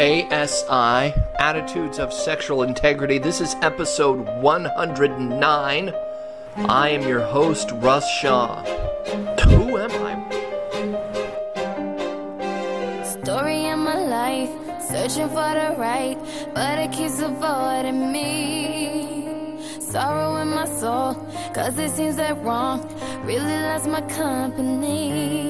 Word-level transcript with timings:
ASI, 0.00 1.12
Attitudes 1.38 1.98
of 1.98 2.10
Sexual 2.10 2.62
Integrity. 2.62 3.18
This 3.18 3.42
is 3.42 3.54
episode 3.60 4.26
109. 4.40 5.94
I 6.56 6.88
am 6.88 7.06
your 7.06 7.20
host, 7.20 7.70
Russ 7.72 8.08
Shaw. 8.08 8.64
Who 9.44 9.76
am 9.76 9.90
I? 9.90 10.16
Story 13.04 13.66
in 13.66 13.80
my 13.80 13.98
life, 13.98 14.48
searching 14.88 15.28
for 15.28 15.52
the 15.52 15.74
right, 15.76 16.16
but 16.54 16.78
it 16.78 16.92
keeps 16.92 17.20
avoiding 17.20 18.10
me. 18.10 19.58
Sorrow 19.80 20.36
in 20.36 20.48
my 20.48 20.64
soul, 20.64 21.12
cause 21.52 21.78
it 21.78 21.90
seems 21.90 22.16
that 22.16 22.42
wrong 22.42 22.88
really 23.26 23.44
loves 23.44 23.86
my 23.86 24.00
company. 24.08 25.49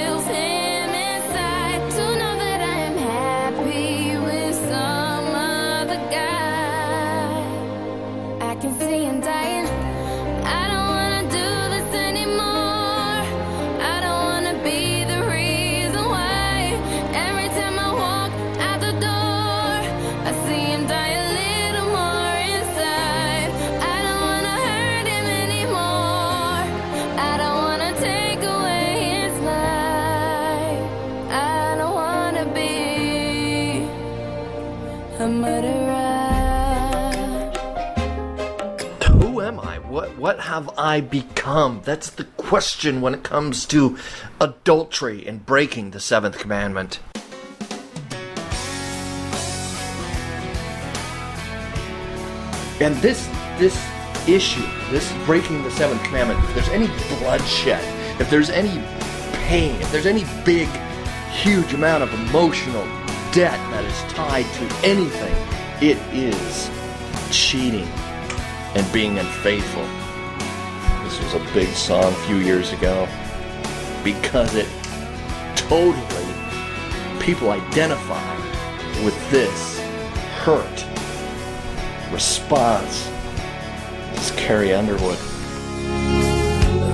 What 40.31 40.39
have 40.45 40.69
I 40.79 41.01
become? 41.01 41.81
That's 41.83 42.09
the 42.09 42.23
question 42.23 43.01
when 43.01 43.13
it 43.13 43.21
comes 43.21 43.65
to 43.65 43.97
adultery 44.39 45.27
and 45.27 45.45
breaking 45.45 45.91
the 45.91 45.99
seventh 45.99 46.39
commandment. 46.39 47.01
And 52.79 52.95
this 53.01 53.27
this 53.59 53.75
issue, 54.25 54.65
this 54.89 55.11
breaking 55.25 55.63
the 55.63 55.71
seventh 55.71 56.01
commandment, 56.03 56.39
if 56.45 56.55
there's 56.55 56.69
any 56.69 56.87
bloodshed, 57.19 57.83
if 58.21 58.29
there's 58.29 58.49
any 58.49 58.81
pain, 59.49 59.81
if 59.81 59.91
there's 59.91 60.05
any 60.05 60.23
big, 60.45 60.69
huge 61.33 61.73
amount 61.73 62.03
of 62.03 62.13
emotional 62.13 62.85
debt 63.33 63.59
that 63.71 63.83
is 63.83 64.13
tied 64.13 64.45
to 64.45 64.87
anything, 64.87 65.35
it 65.81 65.97
is 66.15 66.71
cheating 67.31 67.89
and 68.75 68.93
being 68.93 69.19
unfaithful. 69.19 70.00
Was 71.21 71.33
a 71.35 71.53
big 71.53 71.69
song 71.69 72.03
a 72.03 72.15
few 72.27 72.37
years 72.37 72.73
ago 72.73 73.07
because 74.03 74.55
it 74.55 74.67
totally 75.55 76.33
people 77.19 77.51
identify 77.51 78.35
with 79.05 79.31
this 79.31 79.79
hurt 80.39 80.85
response. 82.11 83.09
This 84.13 84.31
is 84.31 84.37
Carrie 84.37 84.73
Underwood. 84.73 85.30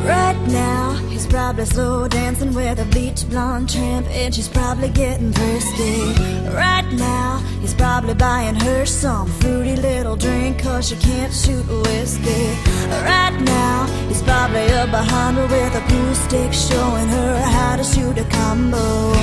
Right 0.08 0.40
now, 0.48 0.94
he's 1.10 1.28
probably 1.28 1.66
slow 1.66 2.08
dancing 2.08 2.54
with 2.54 2.80
a 2.80 2.86
beach 2.86 3.28
blonde 3.30 3.70
tramp, 3.70 4.08
and 4.08 4.34
she's 4.34 4.48
probably 4.48 4.88
getting 4.88 5.34
thirsty. 5.34 6.14
Right 6.50 6.90
now, 6.94 7.40
he's 7.60 7.74
probably 7.74 8.14
buying 8.14 8.56
her 8.56 8.86
some 8.86 9.28
fruity 9.28 9.76
little 9.76 10.16
drink, 10.16 10.60
cause 10.60 10.88
she 10.88 10.96
can't 10.96 11.34
shoot 11.34 11.68
whiskey. 11.68 12.48
Right 13.04 13.38
now, 13.42 13.86
he's 14.08 14.22
probably 14.22 14.72
up 14.80 14.92
behind 14.92 15.36
her 15.36 15.48
with 15.48 15.76
a 15.76 15.82
pool 15.90 16.16
stick, 16.16 16.54
showing 16.54 17.10
her 17.10 17.42
how 17.42 17.76
to 17.76 17.84
shoot 17.84 18.18
a 18.18 18.24
combo. 18.30 19.14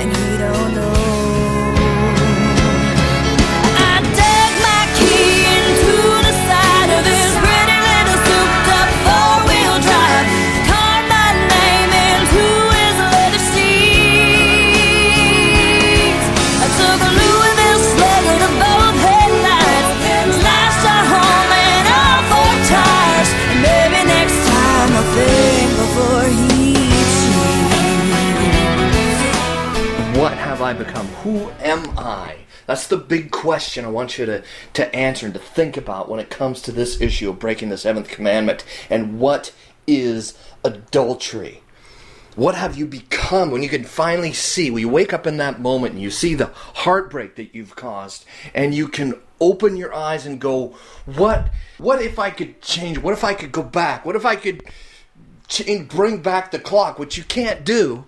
And 0.00 0.16
he 0.16 0.38
don't 0.38 0.74
know. 0.74 1.23
Become? 30.74 31.06
Who 31.06 31.50
am 31.60 31.98
I? 31.98 32.38
That's 32.66 32.86
the 32.86 32.96
big 32.96 33.30
question 33.30 33.84
I 33.84 33.88
want 33.88 34.18
you 34.18 34.26
to, 34.26 34.42
to 34.74 34.94
answer 34.94 35.26
and 35.26 35.34
to 35.34 35.40
think 35.40 35.76
about 35.76 36.08
when 36.08 36.20
it 36.20 36.30
comes 36.30 36.62
to 36.62 36.72
this 36.72 37.00
issue 37.00 37.30
of 37.30 37.38
breaking 37.38 37.68
the 37.68 37.78
seventh 37.78 38.08
commandment. 38.08 38.64
And 38.88 39.18
what 39.18 39.52
is 39.86 40.38
adultery? 40.64 41.62
What 42.36 42.56
have 42.56 42.76
you 42.76 42.86
become 42.86 43.50
when 43.50 43.62
you 43.62 43.68
can 43.68 43.84
finally 43.84 44.32
see, 44.32 44.70
when 44.70 44.80
you 44.80 44.88
wake 44.88 45.12
up 45.12 45.26
in 45.26 45.36
that 45.36 45.60
moment 45.60 45.94
and 45.94 46.02
you 46.02 46.10
see 46.10 46.34
the 46.34 46.50
heartbreak 46.74 47.36
that 47.36 47.54
you've 47.54 47.76
caused, 47.76 48.24
and 48.54 48.74
you 48.74 48.88
can 48.88 49.20
open 49.40 49.76
your 49.76 49.94
eyes 49.94 50.26
and 50.26 50.40
go, 50.40 50.74
What 51.06 51.50
what 51.78 52.02
if 52.02 52.18
I 52.18 52.30
could 52.30 52.60
change? 52.60 52.98
What 52.98 53.12
if 53.12 53.22
I 53.22 53.34
could 53.34 53.52
go 53.52 53.62
back? 53.62 54.04
What 54.04 54.16
if 54.16 54.26
I 54.26 54.34
could 54.34 54.64
change, 55.46 55.88
bring 55.88 56.22
back 56.22 56.50
the 56.50 56.58
clock, 56.58 56.98
which 56.98 57.16
you 57.16 57.24
can't 57.24 57.64
do? 57.64 58.04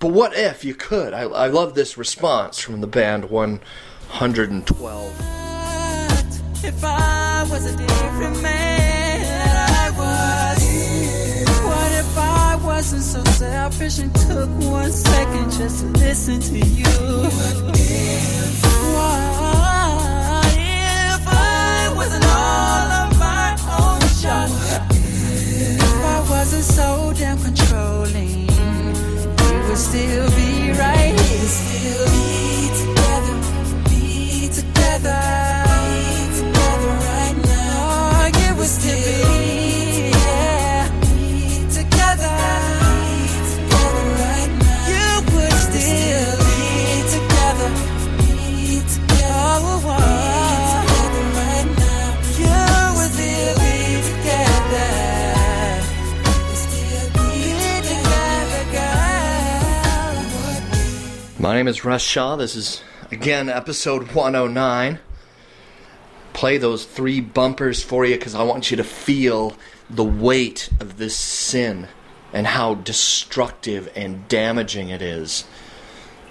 But 0.00 0.12
what 0.12 0.32
if 0.36 0.64
you 0.64 0.76
could? 0.76 1.12
I, 1.12 1.22
I 1.22 1.48
love 1.48 1.74
this 1.74 1.98
response 1.98 2.60
from 2.60 2.80
the 2.80 2.86
band 2.86 3.30
112. 3.30 5.20
If 6.64 6.84
I 6.84 7.44
was 7.50 7.66
a 7.66 7.76
different 7.76 8.40
man 8.40 9.56
I 9.56 9.90
was, 9.90 10.62
what 11.64 11.92
if 11.92 12.16
I 12.16 12.56
wasn't 12.64 13.02
so 13.02 13.24
selfish 13.24 13.98
and 13.98 14.14
took 14.14 14.48
one 14.70 14.92
second 14.92 15.50
just 15.50 15.80
to 15.80 15.86
listen 15.98 16.40
to 16.42 16.58
you? 16.58 16.84
What 18.94 20.54
if 20.54 21.26
I 21.26 21.92
wasn't 21.96 22.24
all 22.24 22.92
of 23.02 23.18
my 23.18 23.56
own 23.82 24.00
shot? 24.20 24.48
If 24.90 25.82
I 26.04 26.20
wasn't 26.30 26.64
so 26.64 27.12
damn 27.16 27.38
controlling, 27.42 28.47
still 29.78 30.28
be 30.30 30.72
right 30.72 31.14
here. 31.20 31.48
Still 31.48 32.04
be 32.10 32.68
together, 32.82 33.36
be 33.88 34.48
together, 34.48 35.20
be 35.88 36.02
together 36.36 36.94
right 37.08 37.36
now. 37.44 38.10
Oh, 38.12 38.30
you 38.40 38.50
would 38.56 38.66
still 38.66 39.28
be, 39.38 39.67
My 61.48 61.54
name 61.54 61.66
is 61.66 61.82
Russ 61.82 62.02
Shaw. 62.02 62.36
This 62.36 62.54
is, 62.54 62.82
again, 63.10 63.48
episode 63.48 64.12
109. 64.12 64.98
Play 66.34 66.58
those 66.58 66.84
three 66.84 67.22
bumpers 67.22 67.82
for 67.82 68.04
you 68.04 68.16
because 68.16 68.34
I 68.34 68.42
want 68.42 68.70
you 68.70 68.76
to 68.76 68.84
feel 68.84 69.56
the 69.88 70.04
weight 70.04 70.68
of 70.78 70.98
this 70.98 71.16
sin 71.16 71.88
and 72.34 72.48
how 72.48 72.74
destructive 72.74 73.90
and 73.96 74.28
damaging 74.28 74.90
it 74.90 75.00
is. 75.00 75.46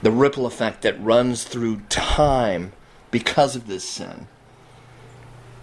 The 0.03 0.11
ripple 0.11 0.45
effect 0.45 0.83
that 0.83 1.03
runs 1.03 1.45
through 1.45 1.77
time 1.89 2.73
because 3.09 3.55
of 3.55 3.65
this 3.65 3.89
sin. 3.89 4.27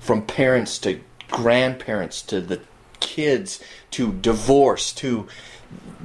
From 0.01 0.23
parents 0.27 0.79
to 0.79 0.99
grandparents 1.31 2.23
to 2.23 2.41
the 2.41 2.61
kids 2.99 3.63
to 3.93 4.15
divorce 4.15 4.93
to 4.95 5.29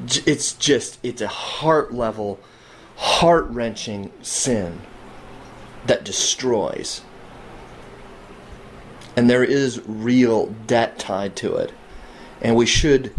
it's 0.08 0.54
just 0.54 1.00
it's 1.02 1.22
a 1.22 1.28
heart 1.28 1.92
level, 1.92 2.40
heart 3.00 3.48
wrenching 3.48 4.12
sin 4.22 4.82
that 5.88 6.04
destroys. 6.04 7.02
And 9.16 9.30
there 9.30 9.44
is 9.44 9.82
real 9.88 10.48
debt 10.68 11.00
tied 11.00 11.38
to 11.38 11.56
it. 11.56 11.72
And 12.42 12.58
we 12.58 12.66
should 12.66 13.16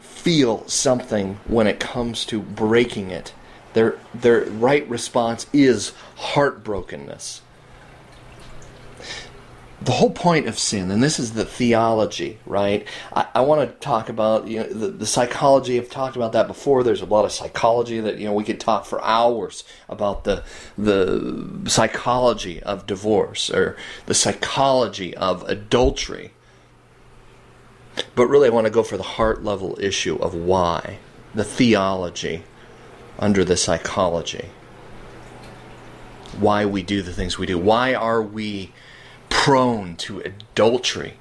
feel 0.00 0.66
something 0.66 1.38
when 1.46 1.66
it 1.66 1.78
comes 1.78 2.24
to 2.26 2.40
breaking 2.40 3.10
it. 3.10 3.34
Their, 3.74 3.98
their 4.14 4.44
right 4.46 4.88
response 4.88 5.46
is 5.52 5.92
heartbrokenness. 6.16 7.40
The 9.80 9.92
whole 9.92 10.10
point 10.10 10.48
of 10.48 10.58
sin, 10.58 10.90
and 10.90 11.00
this 11.00 11.20
is 11.20 11.34
the 11.34 11.44
theology, 11.44 12.38
right? 12.46 12.84
I, 13.14 13.26
I 13.36 13.40
want 13.42 13.60
to 13.60 13.76
talk 13.76 14.08
about 14.08 14.48
you 14.48 14.58
know 14.58 14.66
the, 14.66 14.88
the 14.88 15.06
psychology. 15.06 15.78
I've 15.78 15.88
talked 15.88 16.16
about 16.16 16.32
that 16.32 16.48
before. 16.48 16.82
There's 16.82 17.00
a 17.00 17.06
lot 17.06 17.24
of 17.24 17.30
psychology 17.30 18.00
that 18.00 18.18
you 18.18 18.26
know 18.26 18.32
we 18.34 18.42
could 18.42 18.58
talk 18.58 18.86
for 18.86 19.02
hours 19.04 19.62
about 19.88 20.24
the 20.24 20.42
the 20.76 21.70
psychology 21.70 22.60
of 22.64 22.86
divorce 22.86 23.50
or 23.50 23.76
the 24.06 24.14
psychology 24.14 25.16
of 25.16 25.48
adultery. 25.48 26.32
But 28.16 28.26
really, 28.26 28.48
I 28.48 28.52
want 28.52 28.66
to 28.66 28.72
go 28.72 28.82
for 28.82 28.96
the 28.96 29.02
heart 29.04 29.44
level 29.44 29.78
issue 29.80 30.16
of 30.16 30.34
why, 30.34 30.98
the 31.34 31.44
theology 31.44 32.42
under 33.18 33.44
the 33.44 33.56
psychology. 33.56 34.50
Why 36.38 36.66
we 36.66 36.82
do 36.82 37.00
the 37.02 37.12
things 37.12 37.38
we 37.38 37.46
do. 37.46 37.58
Why 37.58 37.94
are 37.94 38.22
we 38.22 38.72
prone 39.38 39.94
to 39.94 40.18
adultery? 40.18 41.14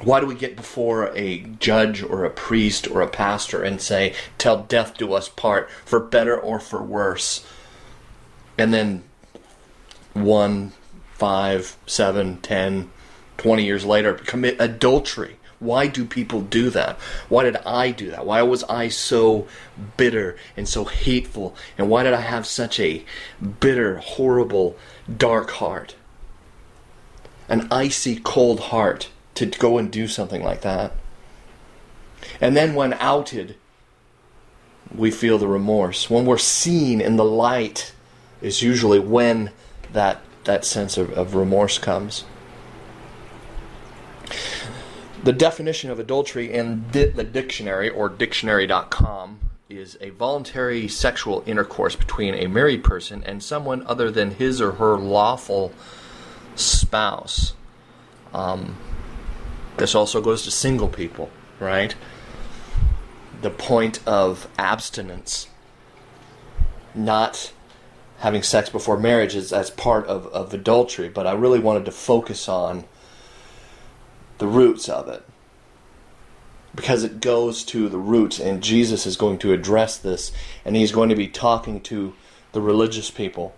Why 0.00 0.20
do 0.20 0.26
we 0.26 0.36
get 0.36 0.54
before 0.54 1.10
a 1.16 1.40
judge 1.40 2.04
or 2.04 2.24
a 2.24 2.30
priest 2.30 2.86
or 2.88 3.02
a 3.02 3.08
pastor 3.08 3.64
and 3.64 3.80
say, 3.80 4.14
Till 4.38 4.62
death 4.62 4.96
do 4.96 5.12
us 5.12 5.28
part, 5.28 5.68
for 5.84 5.98
better 5.98 6.38
or 6.38 6.60
for 6.60 6.80
worse? 6.80 7.44
And 8.56 8.72
then 8.72 9.02
one, 10.14 10.72
five, 11.14 11.76
seven, 11.84 12.38
ten, 12.38 12.90
twenty 13.36 13.64
years 13.64 13.84
later 13.84 14.14
commit 14.14 14.56
adultery. 14.60 15.36
Why 15.58 15.88
do 15.88 16.04
people 16.04 16.42
do 16.42 16.70
that? 16.70 16.96
Why 17.28 17.42
did 17.42 17.56
I 17.66 17.90
do 17.90 18.12
that? 18.12 18.24
Why 18.24 18.42
was 18.42 18.62
I 18.64 18.86
so 18.88 19.48
bitter 19.96 20.36
and 20.56 20.68
so 20.68 20.84
hateful? 20.84 21.56
And 21.76 21.90
why 21.90 22.04
did 22.04 22.14
I 22.14 22.20
have 22.20 22.46
such 22.46 22.78
a 22.78 23.04
bitter, 23.58 23.98
horrible, 23.98 24.76
dark 25.14 25.50
heart? 25.50 25.96
An 27.48 27.68
icy, 27.70 28.20
cold 28.20 28.60
heart 28.60 29.10
to 29.34 29.46
go 29.46 29.78
and 29.78 29.90
do 29.90 30.08
something 30.08 30.42
like 30.42 30.62
that. 30.62 30.92
And 32.40 32.56
then 32.56 32.74
when 32.74 32.94
outed, 32.94 33.56
we 34.94 35.10
feel 35.10 35.38
the 35.38 35.48
remorse. 35.48 36.10
When 36.10 36.24
we're 36.24 36.38
seen 36.38 37.00
in 37.00 37.16
the 37.16 37.24
light 37.24 37.92
is 38.42 38.62
usually 38.62 38.98
when 38.98 39.50
that, 39.92 40.20
that 40.44 40.64
sense 40.64 40.96
of, 40.96 41.12
of 41.12 41.34
remorse 41.34 41.78
comes. 41.78 42.24
The 45.22 45.32
definition 45.32 45.90
of 45.90 45.98
adultery 45.98 46.52
in 46.52 46.84
di- 46.90 47.06
the 47.06 47.24
dictionary 47.24 47.90
or 47.90 48.08
dictionary.com 48.08 49.40
is 49.68 49.98
a 50.00 50.10
voluntary 50.10 50.88
sexual 50.88 51.42
intercourse 51.44 51.96
between 51.96 52.34
a 52.34 52.46
married 52.46 52.82
person 52.82 53.22
and 53.24 53.42
someone 53.42 53.84
other 53.86 54.10
than 54.10 54.30
his 54.32 54.60
or 54.60 54.72
her 54.72 54.96
lawful 54.96 55.72
spouse. 56.58 57.54
Um, 58.32 58.76
this 59.76 59.94
also 59.94 60.20
goes 60.20 60.42
to 60.42 60.50
single 60.50 60.88
people, 60.88 61.30
right? 61.60 61.94
The 63.42 63.50
point 63.50 64.00
of 64.06 64.48
abstinence, 64.58 65.48
not 66.94 67.52
having 68.18 68.42
sex 68.42 68.68
before 68.68 68.98
marriage, 68.98 69.36
is 69.36 69.52
as 69.52 69.70
part 69.70 70.06
of, 70.06 70.26
of 70.28 70.52
adultery, 70.52 71.08
but 71.08 71.26
I 71.26 71.32
really 71.32 71.60
wanted 71.60 71.84
to 71.84 71.92
focus 71.92 72.48
on 72.48 72.84
the 74.38 74.46
roots 74.46 74.88
of 74.88 75.08
it 75.08 75.24
because 76.74 77.02
it 77.02 77.20
goes 77.20 77.64
to 77.64 77.88
the 77.88 77.98
roots 77.98 78.38
and 78.38 78.62
Jesus 78.62 79.04
is 79.04 79.16
going 79.16 79.38
to 79.38 79.52
address 79.52 79.96
this 79.96 80.30
and 80.64 80.76
he's 80.76 80.92
going 80.92 81.08
to 81.08 81.16
be 81.16 81.26
talking 81.26 81.80
to 81.82 82.14
the 82.52 82.60
religious 82.60 83.10
people 83.10 83.54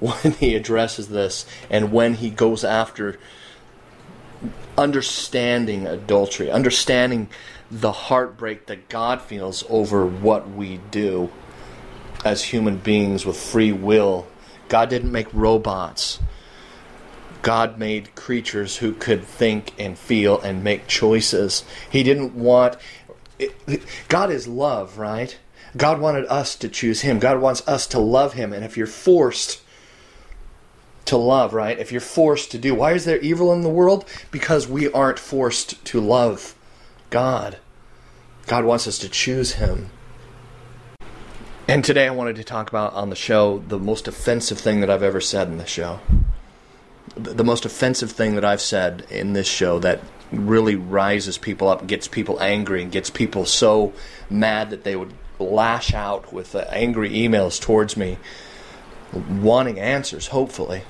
when 0.00 0.32
he 0.34 0.54
addresses 0.54 1.08
this 1.08 1.46
and 1.68 1.92
when 1.92 2.14
he 2.14 2.30
goes 2.30 2.64
after 2.64 3.18
understanding 4.76 5.86
adultery 5.86 6.50
understanding 6.50 7.28
the 7.70 7.92
heartbreak 7.92 8.66
that 8.66 8.88
God 8.88 9.20
feels 9.20 9.64
over 9.68 10.06
what 10.06 10.50
we 10.50 10.80
do 10.90 11.30
as 12.24 12.44
human 12.44 12.78
beings 12.78 13.26
with 13.26 13.36
free 13.36 13.72
will 13.72 14.26
God 14.68 14.88
didn't 14.88 15.12
make 15.12 15.32
robots 15.32 16.18
God 17.42 17.78
made 17.78 18.14
creatures 18.14 18.78
who 18.78 18.92
could 18.92 19.24
think 19.24 19.72
and 19.78 19.98
feel 19.98 20.40
and 20.40 20.62
make 20.62 20.86
choices. 20.86 21.64
He 21.88 22.02
didn't 22.02 22.34
want. 22.34 22.76
God 24.08 24.30
is 24.30 24.46
love, 24.46 24.98
right? 24.98 25.38
God 25.76 26.00
wanted 26.00 26.26
us 26.26 26.56
to 26.56 26.68
choose 26.68 27.00
Him. 27.00 27.18
God 27.18 27.40
wants 27.40 27.66
us 27.66 27.86
to 27.88 27.98
love 27.98 28.34
Him. 28.34 28.52
And 28.52 28.64
if 28.64 28.76
you're 28.76 28.86
forced 28.86 29.62
to 31.06 31.16
love, 31.16 31.52
right? 31.52 31.78
If 31.78 31.92
you're 31.92 32.00
forced 32.00 32.50
to 32.52 32.58
do, 32.58 32.74
why 32.74 32.92
is 32.92 33.04
there 33.04 33.18
evil 33.18 33.52
in 33.52 33.62
the 33.62 33.68
world? 33.68 34.04
Because 34.30 34.68
we 34.68 34.90
aren't 34.90 35.18
forced 35.18 35.84
to 35.86 36.00
love 36.00 36.54
God. 37.10 37.58
God 38.46 38.64
wants 38.64 38.86
us 38.86 38.98
to 38.98 39.08
choose 39.08 39.54
Him. 39.54 39.90
And 41.68 41.84
today 41.84 42.06
I 42.06 42.10
wanted 42.10 42.36
to 42.36 42.44
talk 42.44 42.68
about 42.68 42.94
on 42.94 43.10
the 43.10 43.16
show 43.16 43.58
the 43.58 43.78
most 43.78 44.08
offensive 44.08 44.58
thing 44.58 44.80
that 44.80 44.90
I've 44.90 45.02
ever 45.02 45.20
said 45.20 45.48
in 45.48 45.58
the 45.58 45.66
show 45.66 46.00
the 47.16 47.44
most 47.44 47.64
offensive 47.64 48.12
thing 48.12 48.34
that 48.34 48.44
I've 48.44 48.60
said 48.60 49.06
in 49.10 49.32
this 49.32 49.48
show 49.48 49.78
that 49.80 50.00
really 50.30 50.76
rises 50.76 51.38
people 51.38 51.68
up, 51.68 51.86
gets 51.86 52.06
people 52.06 52.40
angry, 52.40 52.82
and 52.82 52.92
gets 52.92 53.10
people 53.10 53.44
so 53.44 53.92
mad 54.28 54.70
that 54.70 54.84
they 54.84 54.94
would 54.94 55.12
lash 55.38 55.92
out 55.92 56.32
with 56.32 56.54
uh, 56.54 56.64
angry 56.68 57.10
emails 57.10 57.60
towards 57.60 57.96
me, 57.96 58.18
wanting 59.12 59.78
answers, 59.78 60.28
hopefully, 60.28 60.82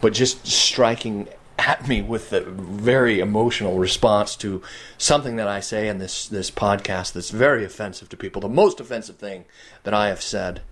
but 0.00 0.12
just 0.12 0.46
striking 0.46 1.28
at 1.58 1.86
me 1.86 2.02
with 2.02 2.32
a 2.32 2.40
very 2.40 3.20
emotional 3.20 3.78
response 3.78 4.34
to 4.36 4.62
something 4.98 5.36
that 5.36 5.46
I 5.46 5.60
say 5.60 5.88
in 5.88 5.98
this, 5.98 6.26
this 6.26 6.50
podcast 6.50 7.12
that's 7.12 7.30
very 7.30 7.64
offensive 7.64 8.08
to 8.08 8.16
people. 8.16 8.40
The 8.40 8.48
most 8.48 8.80
offensive 8.80 9.16
thing 9.16 9.44
that 9.84 9.94
I 9.94 10.08
have 10.08 10.22
said 10.22 10.62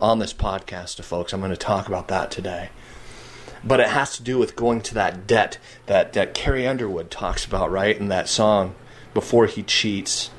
on 0.00 0.18
this 0.18 0.32
podcast 0.32 0.96
to 0.96 1.02
folks. 1.02 1.32
I'm 1.32 1.40
going 1.40 1.50
to 1.50 1.56
talk 1.56 1.88
about 1.88 2.08
that 2.08 2.30
today 2.30 2.70
but 3.62 3.80
it 3.80 3.88
has 3.88 4.16
to 4.16 4.22
do 4.22 4.38
with 4.38 4.56
going 4.56 4.80
to 4.80 4.94
that 4.94 5.26
debt 5.26 5.58
that, 5.86 6.12
that 6.14 6.34
Carrie 6.34 6.66
Underwood 6.66 7.10
talks 7.10 7.44
about, 7.44 7.70
right, 7.70 7.96
in 7.96 8.08
that 8.08 8.28
song, 8.28 8.74
before 9.12 9.46
he 9.46 9.62
cheats. 9.62 10.30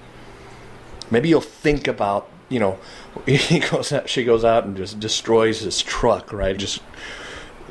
Maybe 1.09 1.29
you'll 1.29 1.41
think 1.41 1.87
about, 1.87 2.29
you 2.51 2.59
know, 2.59 2.77
he 3.25 3.59
goes 3.59 3.91
out, 3.91 4.09
she 4.09 4.23
goes 4.23 4.45
out 4.45 4.65
and 4.65 4.77
just 4.77 4.99
destroys 4.99 5.61
his 5.61 5.81
truck, 5.81 6.31
right, 6.31 6.57
just 6.57 6.81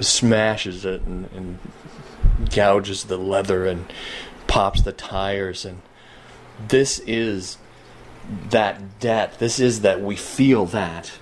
smashes 0.01 0.85
it 0.85 1.03
and, 1.03 1.29
and 1.33 1.59
gouges 2.51 3.05
the 3.05 3.19
leather 3.19 3.67
and 3.67 3.93
pops 4.47 4.83
the 4.83 4.93
tires, 4.93 5.65
and 5.65 5.83
this 6.69 6.99
is 7.01 7.59
that 8.51 8.99
debt. 8.99 9.39
This 9.39 9.61
is 9.61 9.83
that 9.83 10.01
we 10.01 10.17
feel 10.17 10.67
that 10.67 11.13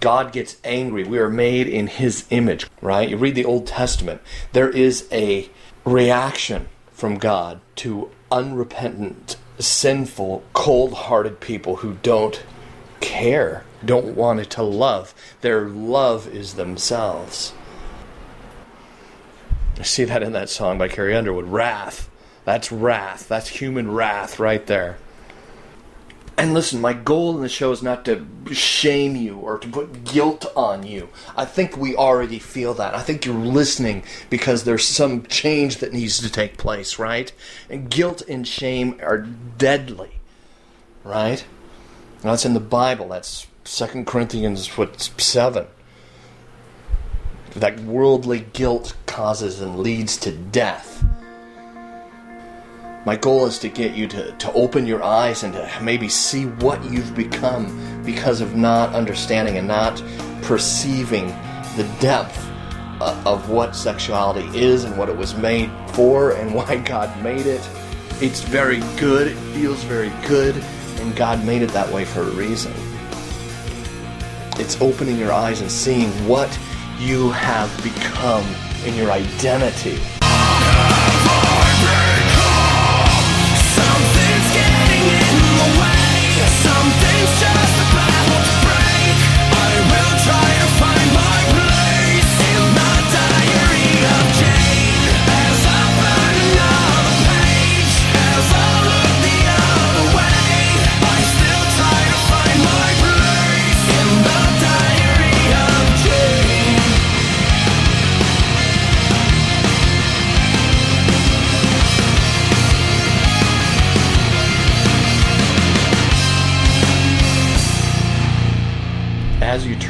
God 0.00 0.32
gets 0.32 0.56
angry. 0.64 1.04
We 1.04 1.18
are 1.18 1.30
made 1.30 1.66
in 1.66 1.86
His 1.86 2.26
image, 2.30 2.66
right? 2.80 3.08
You 3.08 3.16
read 3.16 3.34
the 3.34 3.44
Old 3.44 3.66
Testament, 3.66 4.20
there 4.52 4.70
is 4.70 5.08
a 5.12 5.48
reaction 5.84 6.68
from 6.92 7.18
God 7.18 7.60
to 7.76 8.10
unrepentant, 8.30 9.36
sinful, 9.58 10.42
cold 10.52 10.92
hearted 10.92 11.40
people 11.40 11.76
who 11.76 11.94
don't 12.02 12.42
care, 13.00 13.64
don't 13.84 14.16
want 14.16 14.50
to 14.50 14.62
love. 14.62 15.14
Their 15.40 15.68
love 15.68 16.26
is 16.28 16.54
themselves. 16.54 17.52
I 19.78 19.82
see 19.82 20.04
that 20.04 20.22
in 20.22 20.32
that 20.32 20.50
song 20.50 20.78
by 20.78 20.88
Carrie 20.88 21.16
Underwood 21.16 21.46
Wrath. 21.46 22.10
That's 22.44 22.72
wrath. 22.72 23.28
That's 23.28 23.48
human 23.48 23.92
wrath 23.92 24.38
right 24.38 24.66
there. 24.66 24.98
And 26.38 26.54
listen, 26.54 26.80
my 26.80 26.92
goal 26.92 27.34
in 27.34 27.42
the 27.42 27.48
show 27.48 27.72
is 27.72 27.82
not 27.82 28.04
to 28.04 28.24
shame 28.52 29.16
you 29.16 29.38
or 29.38 29.58
to 29.58 29.66
put 29.66 30.04
guilt 30.04 30.46
on 30.54 30.84
you. 30.84 31.08
I 31.36 31.44
think 31.44 31.76
we 31.76 31.96
already 31.96 32.38
feel 32.38 32.74
that. 32.74 32.94
I 32.94 33.02
think 33.02 33.26
you're 33.26 33.34
listening 33.34 34.04
because 34.30 34.62
there's 34.62 34.86
some 34.86 35.24
change 35.24 35.78
that 35.78 35.92
needs 35.92 36.20
to 36.20 36.30
take 36.30 36.56
place, 36.56 36.96
right? 36.96 37.32
And 37.68 37.90
guilt 37.90 38.22
and 38.28 38.46
shame 38.46 39.00
are 39.02 39.18
deadly, 39.18 40.12
right? 41.02 41.44
that's 42.22 42.44
in 42.44 42.54
the 42.54 42.60
Bible. 42.60 43.08
That's 43.08 43.48
Second 43.64 44.06
Corinthians 44.06 44.78
what 44.78 45.10
seven. 45.18 45.66
That 47.56 47.80
worldly 47.80 48.46
guilt 48.52 48.94
causes 49.06 49.60
and 49.60 49.80
leads 49.80 50.16
to 50.18 50.30
death. 50.30 51.04
My 53.08 53.16
goal 53.16 53.46
is 53.46 53.58
to 53.60 53.70
get 53.70 53.94
you 53.94 54.06
to, 54.08 54.32
to 54.32 54.52
open 54.52 54.86
your 54.86 55.02
eyes 55.02 55.42
and 55.42 55.54
to 55.54 55.78
maybe 55.80 56.10
see 56.10 56.44
what 56.44 56.84
you've 56.84 57.14
become 57.14 58.02
because 58.04 58.42
of 58.42 58.54
not 58.54 58.94
understanding 58.94 59.56
and 59.56 59.66
not 59.66 60.02
perceiving 60.42 61.28
the 61.78 61.90
depth 62.00 62.38
uh, 63.00 63.18
of 63.24 63.48
what 63.48 63.74
sexuality 63.74 64.46
is 64.54 64.84
and 64.84 64.94
what 64.98 65.08
it 65.08 65.16
was 65.16 65.34
made 65.34 65.70
for 65.94 66.32
and 66.32 66.54
why 66.54 66.76
God 66.76 67.22
made 67.22 67.46
it. 67.46 67.66
It's 68.20 68.42
very 68.42 68.80
good, 68.98 69.28
it 69.28 69.36
feels 69.54 69.82
very 69.84 70.12
good, 70.26 70.56
and 71.00 71.16
God 71.16 71.42
made 71.46 71.62
it 71.62 71.70
that 71.70 71.90
way 71.90 72.04
for 72.04 72.20
a 72.20 72.30
reason. 72.32 72.74
It's 74.60 74.78
opening 74.82 75.16
your 75.16 75.32
eyes 75.32 75.62
and 75.62 75.70
seeing 75.70 76.10
what 76.28 76.50
you 76.98 77.30
have 77.30 77.74
become 77.82 78.44
in 78.84 78.94
your 78.96 79.10
identity. 79.10 79.98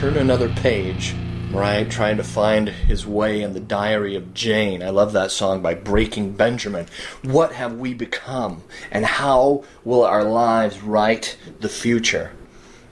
Turn 0.09 0.17
another 0.17 0.49
page, 0.49 1.15
right, 1.51 1.91
trying 1.91 2.17
to 2.17 2.25
find 2.25 2.67
his 2.71 3.07
way 3.07 3.43
in 3.43 3.53
the 3.53 3.61
diary 3.61 4.17
of 4.17 4.33
Jane. 4.33 4.83
I 4.83 4.89
love 4.89 5.13
that 5.13 5.31
song 5.31 5.61
by 5.61 5.75
Breaking 5.75 6.33
Benjamin. 6.33 6.87
What 7.21 7.53
have 7.53 7.75
we 7.75 7.93
become, 7.93 8.63
and 8.91 9.05
how 9.05 9.65
will 9.85 10.07
our 10.07 10.25
lives 10.25 10.83
write 10.83 11.37
the 11.61 11.69
future? 11.69 12.33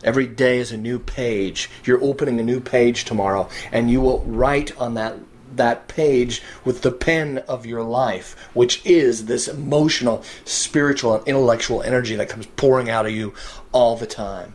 Every 0.05 0.27
day 0.27 0.59
is 0.59 0.73
a 0.73 0.77
new 0.77 0.99
page. 0.99 1.71
You're 1.85 2.05
opening 2.05 2.39
a 2.39 2.43
new 2.43 2.61
page 2.61 3.07
tomorrow, 3.07 3.49
and 3.73 3.91
you 3.91 4.03
will 4.03 4.23
write 4.25 4.77
on 4.79 4.93
that 4.95 5.17
that 5.55 5.89
page 5.89 6.43
with 6.67 6.83
the 6.83 6.93
pen 6.93 7.39
of 7.49 7.65
your 7.65 7.83
life, 7.83 8.37
which 8.53 8.85
is 8.85 9.25
this 9.25 9.49
emotional, 9.49 10.23
spiritual, 10.45 11.15
and 11.15 11.27
intellectual 11.27 11.81
energy 11.81 12.15
that 12.17 12.29
comes 12.29 12.45
pouring 12.45 12.91
out 12.91 13.07
of 13.07 13.13
you 13.13 13.33
all 13.73 13.97
the 13.97 14.07
time 14.07 14.53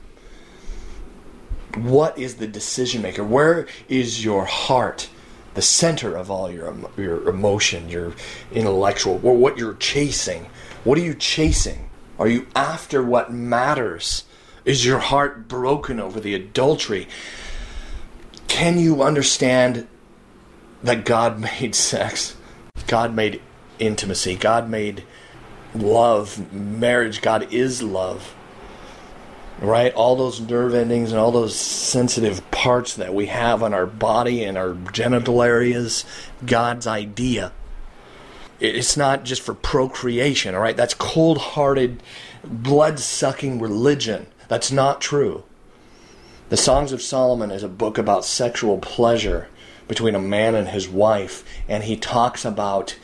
what 1.75 2.17
is 2.17 2.35
the 2.35 2.47
decision 2.47 3.01
maker? 3.01 3.23
Where 3.23 3.67
is 3.87 4.23
your 4.23 4.45
heart? 4.45 5.09
The 5.53 5.61
center 5.61 6.15
of 6.15 6.31
all 6.31 6.49
your 6.49 6.75
your 6.97 7.27
emotion, 7.27 7.89
your 7.89 8.13
intellectual, 8.51 9.19
or 9.23 9.35
what 9.35 9.57
you're 9.57 9.73
chasing. 9.75 10.47
What 10.83 10.97
are 10.97 11.01
you 11.01 11.13
chasing? 11.13 11.89
Are 12.17 12.27
you 12.27 12.47
after 12.55 13.03
what 13.03 13.33
matters? 13.33 14.23
Is 14.63 14.85
your 14.85 14.99
heart 14.99 15.47
broken 15.47 15.99
over 15.99 16.19
the 16.19 16.35
adultery? 16.35 17.07
Can 18.47 18.77
you 18.77 19.01
understand 19.01 19.87
that 20.83 21.03
God 21.03 21.39
made 21.61 21.75
sex? 21.75 22.35
God 22.87 23.13
made 23.13 23.41
intimacy. 23.79 24.35
God 24.35 24.69
made 24.69 25.03
love, 25.73 26.53
marriage. 26.53 27.21
God 27.21 27.51
is 27.51 27.81
love 27.81 28.35
right? 29.61 29.93
All 29.93 30.15
those 30.15 30.41
nerve 30.41 30.73
endings 30.73 31.11
and 31.11 31.19
all 31.19 31.31
those 31.31 31.55
sensitive 31.55 32.49
parts 32.49 32.95
that 32.95 33.13
we 33.13 33.27
have 33.27 33.61
on 33.61 33.73
our 33.73 33.85
body 33.85 34.43
and 34.43 34.57
our 34.57 34.73
genital 34.91 35.43
areas, 35.43 36.03
God's 36.45 36.87
idea. 36.87 37.53
It's 38.59 38.97
not 38.97 39.23
just 39.23 39.41
for 39.41 39.53
procreation, 39.53 40.55
all 40.55 40.61
right? 40.61 40.75
That's 40.75 40.93
cold 40.95 41.37
hearted, 41.37 42.01
blood 42.43 42.99
sucking 42.99 43.59
religion. 43.59 44.27
That's 44.47 44.71
not 44.71 44.99
true. 44.99 45.43
The 46.49 46.57
Songs 46.57 46.91
of 46.91 47.01
Solomon 47.01 47.51
is 47.51 47.63
a 47.63 47.69
book 47.69 47.97
about 47.97 48.25
sexual 48.25 48.77
pleasure 48.79 49.47
between 49.87 50.15
a 50.15 50.19
man 50.19 50.55
and 50.55 50.69
his 50.69 50.89
wife, 50.89 51.43
and 51.67 51.83
he 51.83 51.95
talks 51.95 52.45
about, 52.45 52.97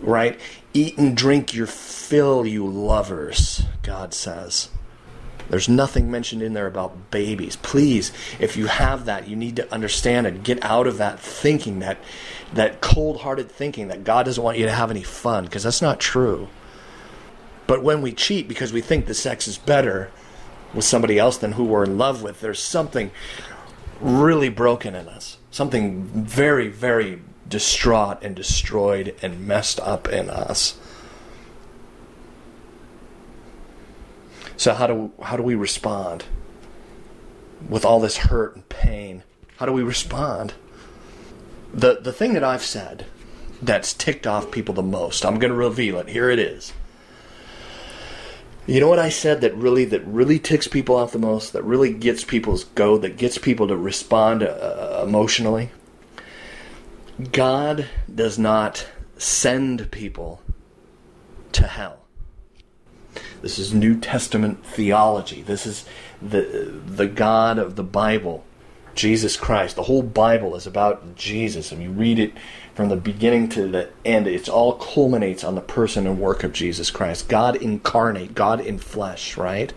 right? 0.00 0.40
Eat 0.72 0.98
and 0.98 1.16
drink 1.16 1.54
your 1.54 1.66
fill, 1.66 2.46
you 2.46 2.66
lovers, 2.66 3.62
God 3.82 4.12
says. 4.12 4.70
There's 5.50 5.68
nothing 5.68 6.10
mentioned 6.10 6.42
in 6.42 6.54
there 6.54 6.66
about 6.66 7.10
babies. 7.10 7.56
Please, 7.56 8.12
if 8.38 8.56
you 8.56 8.66
have 8.66 9.04
that, 9.04 9.28
you 9.28 9.36
need 9.36 9.56
to 9.56 9.72
understand 9.72 10.26
and 10.26 10.42
get 10.42 10.64
out 10.64 10.86
of 10.86 10.98
that 10.98 11.20
thinking, 11.20 11.80
that 11.80 11.98
that 12.52 12.80
cold-hearted 12.80 13.50
thinking 13.50 13.88
that 13.88 14.04
God 14.04 14.26
doesn't 14.26 14.42
want 14.42 14.58
you 14.58 14.64
to 14.66 14.72
have 14.72 14.90
any 14.90 15.02
fun, 15.02 15.44
because 15.44 15.64
that's 15.64 15.82
not 15.82 16.00
true. 16.00 16.48
But 17.66 17.82
when 17.82 18.02
we 18.02 18.12
cheat 18.12 18.46
because 18.46 18.72
we 18.72 18.80
think 18.80 19.06
the 19.06 19.14
sex 19.14 19.48
is 19.48 19.58
better 19.58 20.10
with 20.72 20.84
somebody 20.84 21.18
else 21.18 21.36
than 21.36 21.52
who 21.52 21.64
we're 21.64 21.84
in 21.84 21.98
love 21.98 22.22
with, 22.22 22.40
there's 22.40 22.62
something 22.62 23.10
really 24.00 24.48
broken 24.48 24.94
in 24.94 25.08
us. 25.08 25.38
Something 25.50 26.04
very, 26.04 26.68
very 26.68 27.20
distraught 27.48 28.22
and 28.22 28.34
destroyed 28.34 29.14
and 29.22 29.46
messed 29.46 29.80
up 29.80 30.08
in 30.08 30.30
us. 30.30 30.76
So 34.56 34.74
how 34.74 34.86
do 34.86 35.12
how 35.22 35.36
do 35.36 35.42
we 35.42 35.54
respond 35.54 36.24
with 37.68 37.84
all 37.84 38.00
this 38.00 38.16
hurt 38.18 38.54
and 38.54 38.68
pain? 38.68 39.22
How 39.56 39.66
do 39.66 39.72
we 39.72 39.82
respond? 39.82 40.54
The 41.72 42.00
the 42.00 42.12
thing 42.12 42.34
that 42.34 42.44
I've 42.44 42.62
said 42.62 43.06
that's 43.60 43.92
ticked 43.92 44.26
off 44.26 44.50
people 44.50 44.74
the 44.74 44.82
most, 44.82 45.24
I'm 45.24 45.38
going 45.38 45.50
to 45.52 45.56
reveal 45.56 45.98
it. 45.98 46.08
Here 46.08 46.30
it 46.30 46.38
is. 46.38 46.72
You 48.66 48.80
know 48.80 48.88
what 48.88 48.98
I 48.98 49.10
said 49.10 49.42
that 49.42 49.54
really 49.54 49.84
that 49.86 50.06
really 50.06 50.38
ticks 50.38 50.68
people 50.68 50.96
off 50.96 51.12
the 51.12 51.18
most, 51.18 51.52
that 51.52 51.62
really 51.64 51.92
gets 51.92 52.24
people's 52.24 52.64
go, 52.64 52.96
that 52.98 53.16
gets 53.16 53.36
people 53.36 53.68
to 53.68 53.76
respond 53.76 54.42
uh, 54.42 55.04
emotionally? 55.06 55.70
God 57.32 57.86
does 58.12 58.38
not 58.38 58.86
send 59.18 59.90
people 59.90 60.40
to 61.52 61.66
hell. 61.66 62.03
This 63.44 63.58
is 63.58 63.74
New 63.74 64.00
Testament 64.00 64.64
theology. 64.64 65.42
This 65.42 65.66
is 65.66 65.84
the 66.22 66.80
the 66.86 67.06
God 67.06 67.58
of 67.58 67.76
the 67.76 67.82
Bible, 67.82 68.42
Jesus 68.94 69.36
Christ. 69.36 69.76
The 69.76 69.82
whole 69.82 70.02
Bible 70.02 70.56
is 70.56 70.66
about 70.66 71.14
Jesus. 71.14 71.70
If 71.70 71.78
you 71.78 71.90
read 71.90 72.18
it 72.18 72.32
from 72.74 72.88
the 72.88 72.96
beginning 72.96 73.50
to 73.50 73.68
the 73.68 73.90
end, 74.02 74.26
it 74.26 74.48
all 74.48 74.76
culminates 74.76 75.44
on 75.44 75.56
the 75.56 75.60
person 75.60 76.06
and 76.06 76.18
work 76.18 76.42
of 76.42 76.54
Jesus 76.54 76.90
Christ. 76.90 77.28
God 77.28 77.56
incarnate, 77.56 78.34
God 78.34 78.62
in 78.62 78.78
flesh, 78.78 79.36
right? 79.36 79.74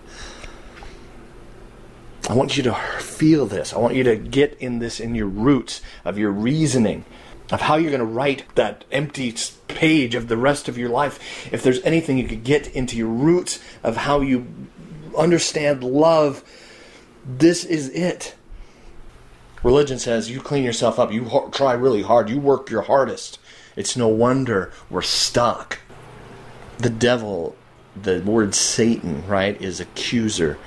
I 2.30 2.36
want 2.36 2.56
you 2.56 2.64
to 2.64 2.74
feel 3.00 3.48
this. 3.48 3.74
I 3.74 3.80
want 3.80 3.96
you 3.96 4.04
to 4.04 4.16
get 4.16 4.56
in 4.62 4.80
this 4.80 5.02
in 5.02 5.14
your 5.14 5.28
roots 5.28 5.82
of 6.06 6.18
your 6.18 6.32
reasoning 6.32 7.04
of 7.52 7.62
how 7.62 7.76
you're 7.76 7.92
going 7.92 8.00
to 8.00 8.06
write 8.06 8.44
that 8.56 8.84
empty 8.92 9.34
page 9.68 10.16
of 10.16 10.28
the 10.28 10.38
rest 10.38 10.68
of 10.68 10.78
your 10.78 10.90
life. 10.90 11.52
If 11.52 11.64
there's 11.64 11.82
anything 11.84 12.18
you 12.18 12.28
could 12.28 12.44
get 12.44 12.68
into 12.76 12.98
your 12.98 13.08
roots 13.08 13.60
of 13.84 13.98
how 13.98 14.22
you 14.22 14.48
understand 15.18 15.84
love, 15.84 16.44
this 17.26 17.64
is 17.64 17.90
it. 17.90 18.36
Religion 19.64 20.00
says 20.00 20.30
you 20.30 20.40
clean 20.40 20.64
yourself 20.64 21.00
up, 21.00 21.12
you 21.12 21.26
ho- 21.26 21.50
try 21.50 21.74
really 21.74 22.04
hard, 22.04 22.30
you 22.30 22.40
work 22.40 22.70
your 22.70 22.84
hardest. 22.84 23.40
It's 23.76 23.98
no 23.98 24.08
wonder 24.08 24.72
we're 24.90 25.02
stuck. 25.02 25.80
The 26.78 26.90
devil, 26.90 27.56
the 27.96 28.22
word 28.22 28.56
Satan, 28.56 29.28
right, 29.28 29.60
is 29.62 29.80
accuser. 29.80 30.58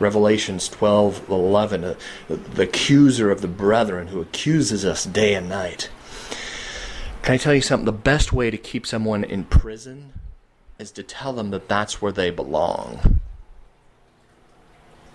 Revelations 0.00 0.68
12 0.68 1.28
11, 1.28 1.84
uh, 1.84 1.94
the 2.28 2.62
accuser 2.62 3.30
of 3.30 3.40
the 3.40 3.48
brethren 3.48 4.08
who 4.08 4.20
accuses 4.20 4.84
us 4.84 5.04
day 5.04 5.34
and 5.34 5.48
night. 5.48 5.90
Can 7.28 7.34
I 7.34 7.36
tell 7.36 7.52
you 7.52 7.60
something? 7.60 7.84
The 7.84 7.92
best 7.92 8.32
way 8.32 8.50
to 8.50 8.56
keep 8.56 8.86
someone 8.86 9.22
in 9.22 9.44
prison 9.44 10.14
is 10.78 10.90
to 10.92 11.02
tell 11.02 11.34
them 11.34 11.50
that 11.50 11.68
that's 11.68 12.00
where 12.00 12.10
they 12.10 12.30
belong. 12.30 13.20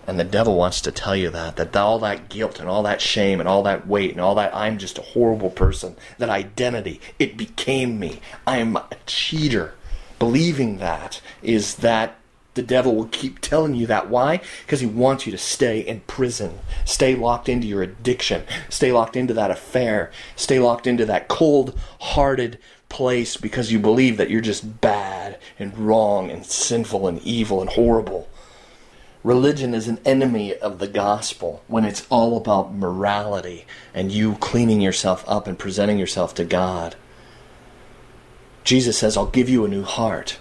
And 0.06 0.16
the 0.16 0.22
devil 0.22 0.54
wants 0.54 0.80
to 0.82 0.92
tell 0.92 1.16
you 1.16 1.28
that, 1.30 1.56
that 1.56 1.74
all 1.74 1.98
that 1.98 2.28
guilt 2.28 2.60
and 2.60 2.68
all 2.68 2.84
that 2.84 3.00
shame 3.00 3.40
and 3.40 3.48
all 3.48 3.64
that 3.64 3.88
weight 3.88 4.12
and 4.12 4.20
all 4.20 4.36
that 4.36 4.54
I'm 4.54 4.78
just 4.78 4.96
a 4.96 5.02
horrible 5.02 5.50
person, 5.50 5.96
that 6.18 6.28
identity, 6.28 7.00
it 7.18 7.36
became 7.36 7.98
me. 7.98 8.20
I 8.46 8.58
am 8.58 8.76
a 8.76 8.86
cheater. 9.06 9.74
Believing 10.20 10.78
that 10.78 11.20
is 11.42 11.74
that 11.78 12.14
the 12.54 12.62
devil 12.62 12.94
will 12.94 13.06
keep 13.06 13.40
telling 13.40 13.74
you 13.74 13.86
that. 13.86 14.08
Why? 14.08 14.40
Because 14.64 14.80
he 14.80 14.86
wants 14.86 15.26
you 15.26 15.32
to 15.32 15.38
stay 15.38 15.80
in 15.80 16.00
prison, 16.00 16.58
stay 16.84 17.14
locked 17.14 17.48
into 17.48 17.66
your 17.66 17.82
addiction, 17.82 18.44
stay 18.68 18.92
locked 18.92 19.16
into 19.16 19.34
that 19.34 19.50
affair, 19.50 20.10
stay 20.36 20.58
locked 20.58 20.86
into 20.86 21.04
that 21.06 21.28
cold 21.28 21.78
hearted 22.00 22.58
place 22.88 23.36
because 23.36 23.72
you 23.72 23.78
believe 23.78 24.16
that 24.16 24.30
you're 24.30 24.40
just 24.40 24.80
bad 24.80 25.38
and 25.58 25.76
wrong 25.76 26.30
and 26.30 26.46
sinful 26.46 27.08
and 27.08 27.20
evil 27.22 27.60
and 27.60 27.70
horrible. 27.70 28.28
Religion 29.24 29.74
is 29.74 29.88
an 29.88 29.98
enemy 30.04 30.54
of 30.54 30.78
the 30.78 30.86
gospel 30.86 31.64
when 31.66 31.84
it's 31.84 32.06
all 32.10 32.36
about 32.36 32.74
morality 32.74 33.64
and 33.94 34.12
you 34.12 34.34
cleaning 34.34 34.80
yourself 34.80 35.24
up 35.26 35.46
and 35.46 35.58
presenting 35.58 35.98
yourself 35.98 36.34
to 36.34 36.44
God. 36.44 36.94
Jesus 38.64 38.98
says, 38.98 39.16
I'll 39.16 39.26
give 39.26 39.48
you 39.48 39.64
a 39.64 39.68
new 39.68 39.82
heart. 39.82 40.38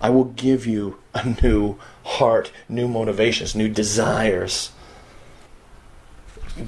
I 0.00 0.10
will 0.10 0.24
give 0.24 0.66
you 0.66 0.98
a 1.14 1.36
new 1.42 1.76
heart, 2.04 2.52
new 2.68 2.88
motivations, 2.88 3.54
new 3.54 3.68
desires. 3.68 4.70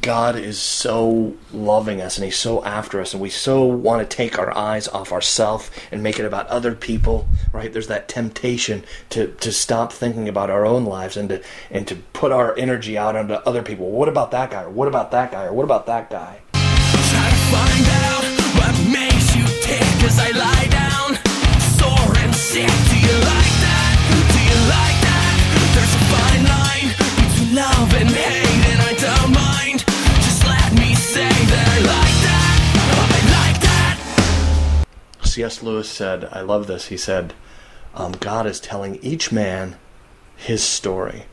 God 0.01 0.37
is 0.37 0.59
so 0.59 1.35
loving 1.53 2.01
us 2.01 2.17
and 2.17 2.25
He's 2.25 2.39
so 2.39 2.65
after 2.65 3.01
us, 3.01 3.13
and 3.13 3.21
we 3.23 3.29
so 3.29 3.65
want 3.65 4.09
to 4.09 4.17
take 4.17 4.39
our 4.39 4.57
eyes 4.57 4.89
off 4.89 5.13
ourselves 5.13 5.71
and 5.93 6.03
make 6.03 6.19
it 6.19 6.25
about 6.25 6.47
other 6.47 6.75
people, 6.75 7.29
right? 7.53 7.71
There's 7.71 7.89
that 7.89 8.09
temptation 8.09 8.85
to, 9.11 9.29
to 9.29 9.53
stop 9.53 9.93
thinking 9.93 10.27
about 10.27 10.49
our 10.49 10.65
own 10.65 10.87
lives 10.87 11.19
and 11.19 11.29
to 11.29 11.43
and 11.71 11.87
to 11.89 11.97
put 11.97 12.33
our 12.33 12.57
energy 12.57 12.97
out 12.97 13.15
onto 13.15 13.35
other 13.35 13.63
people. 13.63 13.91
What 13.91 14.09
about 14.09 14.31
that 14.31 14.51
guy? 14.51 14.63
Or 14.63 14.71
what 14.71 14.89
about 14.89 15.11
that 15.11 15.31
guy? 15.31 15.45
Or 15.45 15.53
what 15.53 15.65
about 15.65 15.87
that 15.87 16.09
guy? 16.09 16.41
Try 16.55 17.31
to 17.31 17.37
find 17.53 17.87
out 18.07 18.25
what 18.57 18.91
makes 18.91 19.37
you 19.37 19.45
tick 19.61 19.83
as 20.03 20.19
I 20.19 20.31
lie 20.31 20.69
down, 20.71 21.19
and 22.25 22.35
sick. 22.35 22.67
Do 22.67 22.99
you 22.99 23.21
like 23.25 23.34
C.S. 35.45 35.63
Lewis 35.63 35.91
said, 35.91 36.27
I 36.33 36.41
love 36.41 36.67
this. 36.69 36.87
He 36.87 36.97
said, 36.97 37.35
um, 37.95 38.13
God 38.13 38.47
is 38.47 38.59
telling 38.59 38.97
each 39.03 39.31
man 39.31 39.77
his 40.35 40.63
story. 40.63 41.27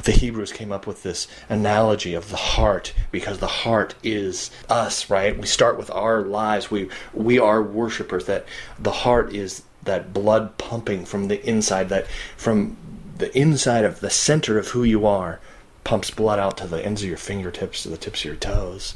The 0.00 0.12
Hebrews 0.12 0.52
came 0.52 0.70
up 0.70 0.86
with 0.86 1.02
this 1.02 1.26
analogy 1.48 2.14
of 2.14 2.30
the 2.30 2.36
heart 2.36 2.94
because 3.10 3.38
the 3.38 3.48
heart 3.48 3.96
is 4.04 4.52
us, 4.68 5.10
right? 5.10 5.36
We 5.36 5.48
start 5.48 5.76
with 5.76 5.90
our 5.90 6.22
lives. 6.22 6.70
We 6.70 6.88
we 7.12 7.40
are 7.40 7.60
worshipers. 7.60 8.26
That 8.26 8.46
the 8.78 8.92
heart 8.92 9.34
is 9.34 9.64
that 9.82 10.14
blood 10.14 10.56
pumping 10.56 11.06
from 11.06 11.26
the 11.26 11.44
inside, 11.44 11.88
that 11.88 12.06
from 12.36 12.76
the 13.18 13.36
inside 13.36 13.84
of 13.84 13.98
the 13.98 14.08
center 14.08 14.56
of 14.56 14.68
who 14.68 14.84
you 14.84 15.04
are, 15.04 15.40
pumps 15.82 16.12
blood 16.12 16.38
out 16.38 16.56
to 16.58 16.68
the 16.68 16.84
ends 16.86 17.02
of 17.02 17.08
your 17.08 17.18
fingertips, 17.18 17.82
to 17.82 17.88
the 17.88 17.96
tips 17.96 18.20
of 18.20 18.26
your 18.26 18.36
toes 18.36 18.94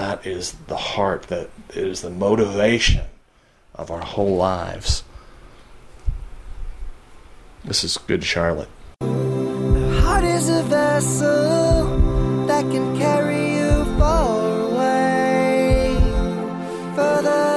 that 0.00 0.26
is 0.26 0.52
the 0.66 0.76
heart 0.76 1.24
that 1.24 1.50
is 1.74 2.00
the 2.00 2.08
motivation 2.08 3.04
of 3.74 3.90
our 3.90 4.00
whole 4.00 4.34
lives. 4.34 5.04
This 7.66 7.84
is 7.84 7.98
good 7.98 8.24
charlotte. 8.24 8.70
Heart 9.02 10.24
is 10.24 10.48
a 10.48 10.62
vessel 10.62 12.46
that 12.46 12.62
can 12.72 12.96
carry 12.96 13.56
you 13.56 13.84
far 13.98 14.60
away, 14.70 15.94
further 16.96 17.49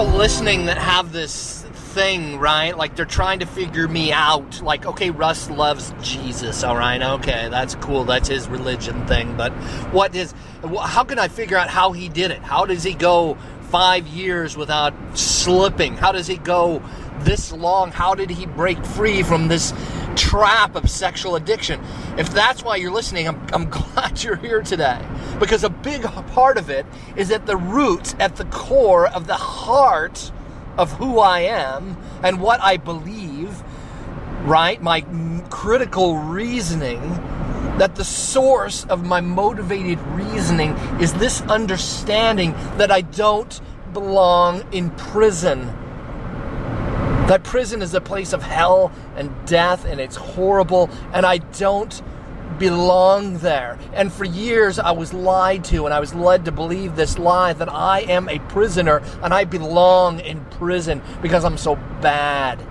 people 0.00 0.16
listening 0.16 0.64
that 0.64 0.78
have 0.78 1.12
this 1.12 1.60
thing 1.92 2.38
right? 2.38 2.74
Like 2.74 2.96
they're 2.96 3.04
trying 3.04 3.40
to 3.40 3.46
figure 3.46 3.86
me 3.86 4.12
out. 4.12 4.62
Like 4.62 4.86
okay 4.86 5.10
russ 5.10 5.50
loves 5.50 5.92
jesus 6.00 6.64
all 6.64 6.74
right? 6.74 7.02
Okay 7.02 7.48
that's 7.50 7.74
cool. 7.74 8.04
That's 8.04 8.26
his 8.26 8.48
religion 8.48 9.06
thing. 9.06 9.36
But 9.36 9.52
what 9.92 10.16
is 10.16 10.32
how 10.62 11.04
can 11.04 11.18
i 11.18 11.28
figure 11.28 11.58
out 11.58 11.68
how 11.68 11.92
he 11.92 12.08
did 12.08 12.30
it? 12.30 12.38
How 12.38 12.64
does 12.64 12.82
he 12.82 12.94
go 12.94 13.36
five 13.68 14.06
years 14.06 14.56
without 14.56 14.94
slipping? 15.18 15.98
How 15.98 16.12
does 16.12 16.26
he 16.26 16.38
go 16.38 16.82
this 17.18 17.52
long? 17.52 17.90
How 17.90 18.14
did 18.14 18.30
he 18.30 18.46
break 18.46 18.82
free 18.82 19.22
from 19.22 19.48
this 19.48 19.74
trap 20.16 20.76
of 20.76 20.88
sexual 20.88 21.36
addiction? 21.36 21.78
If 22.16 22.30
that's 22.30 22.62
why 22.62 22.76
you're 22.76 22.90
listening 22.90 23.28
i'm, 23.28 23.46
I'm 23.52 23.68
glad 23.92 24.22
you're 24.24 24.36
here 24.36 24.62
today 24.62 24.98
because 25.40 25.64
a 25.64 25.70
big 25.70 26.02
part 26.02 26.58
of 26.58 26.70
it 26.70 26.86
is 27.16 27.30
at 27.32 27.46
the 27.46 27.56
roots 27.56 28.14
at 28.20 28.36
the 28.36 28.44
core 28.44 29.08
of 29.08 29.26
the 29.26 29.34
heart 29.34 30.30
of 30.76 30.92
who 30.92 31.18
I 31.18 31.40
am 31.40 31.96
and 32.22 32.40
what 32.40 32.60
I 32.60 32.76
believe, 32.76 33.62
right? 34.42 34.80
My 34.80 35.00
critical 35.48 36.18
reasoning, 36.18 37.00
that 37.78 37.96
the 37.96 38.04
source 38.04 38.84
of 38.84 39.06
my 39.06 39.22
motivated 39.22 39.98
reasoning 40.08 40.72
is 41.00 41.14
this 41.14 41.40
understanding 41.42 42.52
that 42.76 42.90
I 42.90 43.00
don't 43.00 43.58
belong 43.94 44.62
in 44.70 44.90
prison. 44.90 45.66
That 47.26 47.42
prison 47.42 47.80
is 47.80 47.94
a 47.94 48.00
place 48.00 48.34
of 48.34 48.42
hell 48.42 48.92
and 49.16 49.32
death 49.46 49.86
and 49.86 49.98
it's 50.00 50.16
horrible 50.16 50.90
and 51.14 51.24
I 51.24 51.38
don't 51.38 52.02
belong 52.58 53.38
there. 53.38 53.78
And 53.92 54.12
for 54.12 54.24
years 54.24 54.78
I 54.78 54.92
was 54.92 55.12
lied 55.12 55.64
to 55.64 55.84
and 55.84 55.94
I 55.94 56.00
was 56.00 56.14
led 56.14 56.44
to 56.44 56.52
believe 56.52 56.96
this 56.96 57.18
lie 57.18 57.52
that 57.52 57.72
I 57.72 58.00
am 58.00 58.28
a 58.28 58.38
prisoner 58.38 59.02
and 59.22 59.32
I 59.32 59.44
belong 59.44 60.20
in 60.20 60.44
prison 60.46 61.02
because 61.22 61.44
I'm 61.44 61.58
so 61.58 61.76
bad. 62.00 62.62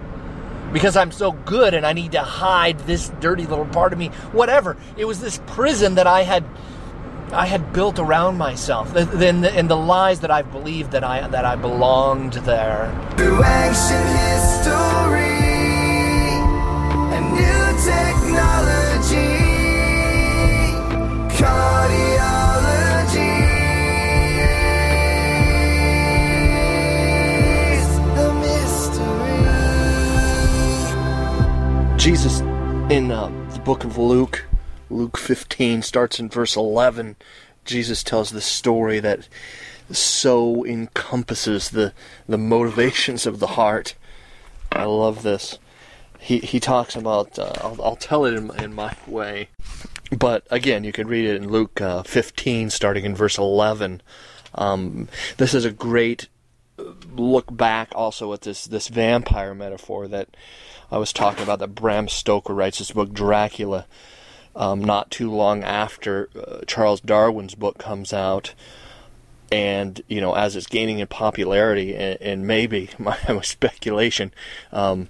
Because 0.72 0.96
I'm 0.96 1.12
so 1.12 1.32
good 1.32 1.74
and 1.74 1.86
I 1.86 1.94
need 1.94 2.12
to 2.12 2.22
hide 2.22 2.80
this 2.82 3.10
dirty 3.20 3.48
little 3.48 3.66
part 3.66 3.92
of 3.92 4.00
me. 4.00 4.08
Whatever. 4.32 4.78
It 4.98 5.06
was 5.06 5.20
this 5.20 5.40
prison 5.48 5.96
that 5.96 6.06
I 6.08 6.24
had 6.24 6.46
I 7.32 7.46
had 7.46 7.74
built 7.74 8.00
around 8.00 8.38
myself. 8.38 8.92
Then 8.94 9.42
the, 9.42 9.52
and 9.52 9.70
the 9.70 9.78
lies 9.78 10.22
that 10.22 10.32
I've 10.32 10.52
believed 10.52 10.92
that 10.92 11.04
I 11.04 11.28
that 11.28 11.46
I 11.46 11.56
belonged 11.56 12.34
there. 12.34 12.92
Through 13.18 13.44
ancient 13.44 14.10
history 14.18 15.40
and 17.14 17.34
new 17.34 17.66
technology, 17.86 18.79
Jesus 31.98 32.42
in 32.92 33.12
uh, 33.12 33.32
the 33.54 33.60
book 33.60 33.86
of 33.86 33.98
Luke, 33.98 34.46
Luke 34.90 35.18
15 35.18 35.82
starts 35.82 36.20
in 36.20 36.28
verse 36.28 36.58
11. 36.58 37.16
Jesus 37.64 38.04
tells 38.04 38.32
the 38.32 38.42
story 38.42 39.00
that 39.00 39.30
so 39.92 40.66
encompasses 40.66 41.70
the 41.70 41.94
the 42.28 42.38
motivations 42.38 43.26
of 43.26 43.40
the 43.40 43.48
heart. 43.48 43.96
I 44.74 44.84
love 44.84 45.24
this. 45.24 45.58
He 46.20 46.40
he 46.40 46.60
talks 46.60 46.98
about. 46.98 47.40
Uh, 47.40 47.54
I'll, 47.62 47.82
I'll 47.82 47.96
tell 47.96 48.26
it 48.26 48.34
in, 48.34 48.52
in 48.62 48.74
my 48.74 48.96
way, 49.08 49.50
but 50.18 50.46
again, 50.50 50.84
you 50.84 50.92
can 50.92 51.08
read 51.08 51.26
it 51.26 51.36
in 51.36 51.50
Luke 51.50 51.80
uh, 51.82 52.04
15, 52.04 52.70
starting 52.70 53.06
in 53.06 53.16
verse 53.16 53.38
11. 53.38 54.02
Um, 54.56 55.08
this 55.38 55.54
is 55.54 55.66
a 55.66 55.72
great 55.72 56.28
look 57.16 57.56
back 57.56 57.90
also 57.94 58.32
at 58.34 58.42
this 58.42 58.66
this 58.66 58.88
vampire 58.88 59.54
metaphor 59.54 60.08
that 60.08 60.30
I 60.92 60.98
was 60.98 61.14
talking 61.14 61.44
about 61.44 61.60
that 61.60 61.76
Bram 61.76 62.08
Stoker 62.08 62.54
writes 62.54 62.80
this 62.80 62.92
book 62.92 63.12
Dracula 63.14 63.86
um, 64.56 64.84
not 64.84 65.12
too 65.12 65.32
long 65.32 65.64
after 65.64 66.30
uh, 66.36 66.62
Charles 66.66 67.02
Darwin's 67.02 67.56
book 67.56 67.78
comes 67.78 68.14
out 68.14 68.54
and 69.52 70.02
you 70.08 70.22
know 70.22 70.36
as 70.36 70.56
it's 70.56 70.68
gaining 70.68 71.00
in 71.00 71.08
popularity 71.08 71.96
and, 71.96 72.22
and 72.22 72.48
maybe 72.48 72.90
my, 72.98 73.18
my 73.28 73.42
speculation 73.42 74.34
um, 74.72 75.10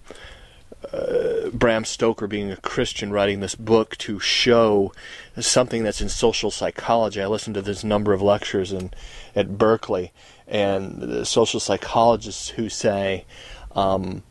uh, 0.93 1.49
Bram 1.52 1.86
Stoker 1.86 2.28
being 2.28 2.52
a 2.52 2.58
Christian 2.58 3.12
writing 3.12 3.39
this 3.39 3.56
book 3.56 3.97
to 3.99 4.19
show 4.19 4.91
something 5.39 5.84
that's 5.84 6.02
in 6.02 6.10
social 6.10 6.52
psychology. 6.52 7.21
I 7.21 7.28
listened 7.28 7.56
to 7.56 7.62
this 7.62 7.84
number 7.84 8.13
of 8.13 8.21
lectures 8.21 8.71
in 8.71 8.91
at 9.36 9.58
Berkeley, 9.58 10.12
and 10.47 10.99
the 10.99 11.25
social 11.25 11.60
psychologists 11.60 12.49
who 12.49 12.69
say 12.69 13.25
um, 13.73 14.23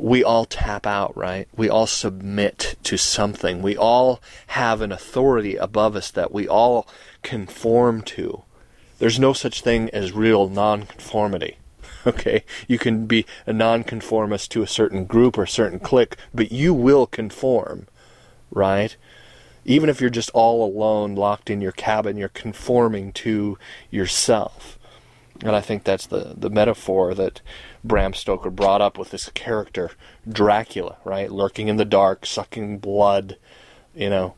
we 0.00 0.24
all 0.24 0.44
tap 0.44 0.86
out, 0.86 1.16
right? 1.16 1.46
We 1.56 1.68
all 1.68 1.86
submit 1.86 2.76
to 2.84 2.96
something. 2.96 3.62
We 3.62 3.76
all 3.76 4.20
have 4.48 4.80
an 4.80 4.92
authority 4.92 5.56
above 5.56 5.94
us 5.94 6.10
that 6.10 6.32
we 6.32 6.48
all 6.48 6.88
conform 7.22 8.02
to. 8.02 8.42
There's 8.98 9.18
no 9.18 9.32
such 9.32 9.62
thing 9.62 9.90
as 9.90 10.12
real 10.12 10.48
nonconformity. 10.48 11.56
Okay, 12.06 12.44
you 12.66 12.78
can 12.78 13.04
be 13.06 13.26
a 13.46 13.52
nonconformist 13.52 14.50
to 14.52 14.62
a 14.62 14.66
certain 14.66 15.04
group 15.04 15.36
or 15.36 15.42
a 15.42 15.48
certain 15.48 15.78
clique, 15.78 16.16
but 16.32 16.50
you 16.50 16.72
will 16.72 17.06
conform, 17.06 17.88
right? 18.50 18.96
Even 19.66 19.90
if 19.90 20.00
you're 20.00 20.08
just 20.08 20.30
all 20.30 20.64
alone, 20.64 21.14
locked 21.14 21.50
in 21.50 21.60
your 21.60 21.72
cabin, 21.72 22.16
you're 22.16 22.30
conforming 22.30 23.12
to 23.12 23.58
yourself. 23.90 24.78
And 25.42 25.54
I 25.54 25.60
think 25.60 25.84
that's 25.84 26.06
the, 26.06 26.34
the 26.36 26.50
metaphor 26.50 27.14
that 27.14 27.40
Bram 27.84 28.14
Stoker 28.14 28.50
brought 28.50 28.80
up 28.80 28.98
with 28.98 29.10
this 29.10 29.28
character, 29.30 29.90
Dracula, 30.28 30.96
right? 31.04 31.30
Lurking 31.30 31.68
in 31.68 31.76
the 31.76 31.84
dark, 31.84 32.26
sucking 32.26 32.78
blood, 32.78 33.36
you 33.94 34.10
know, 34.10 34.34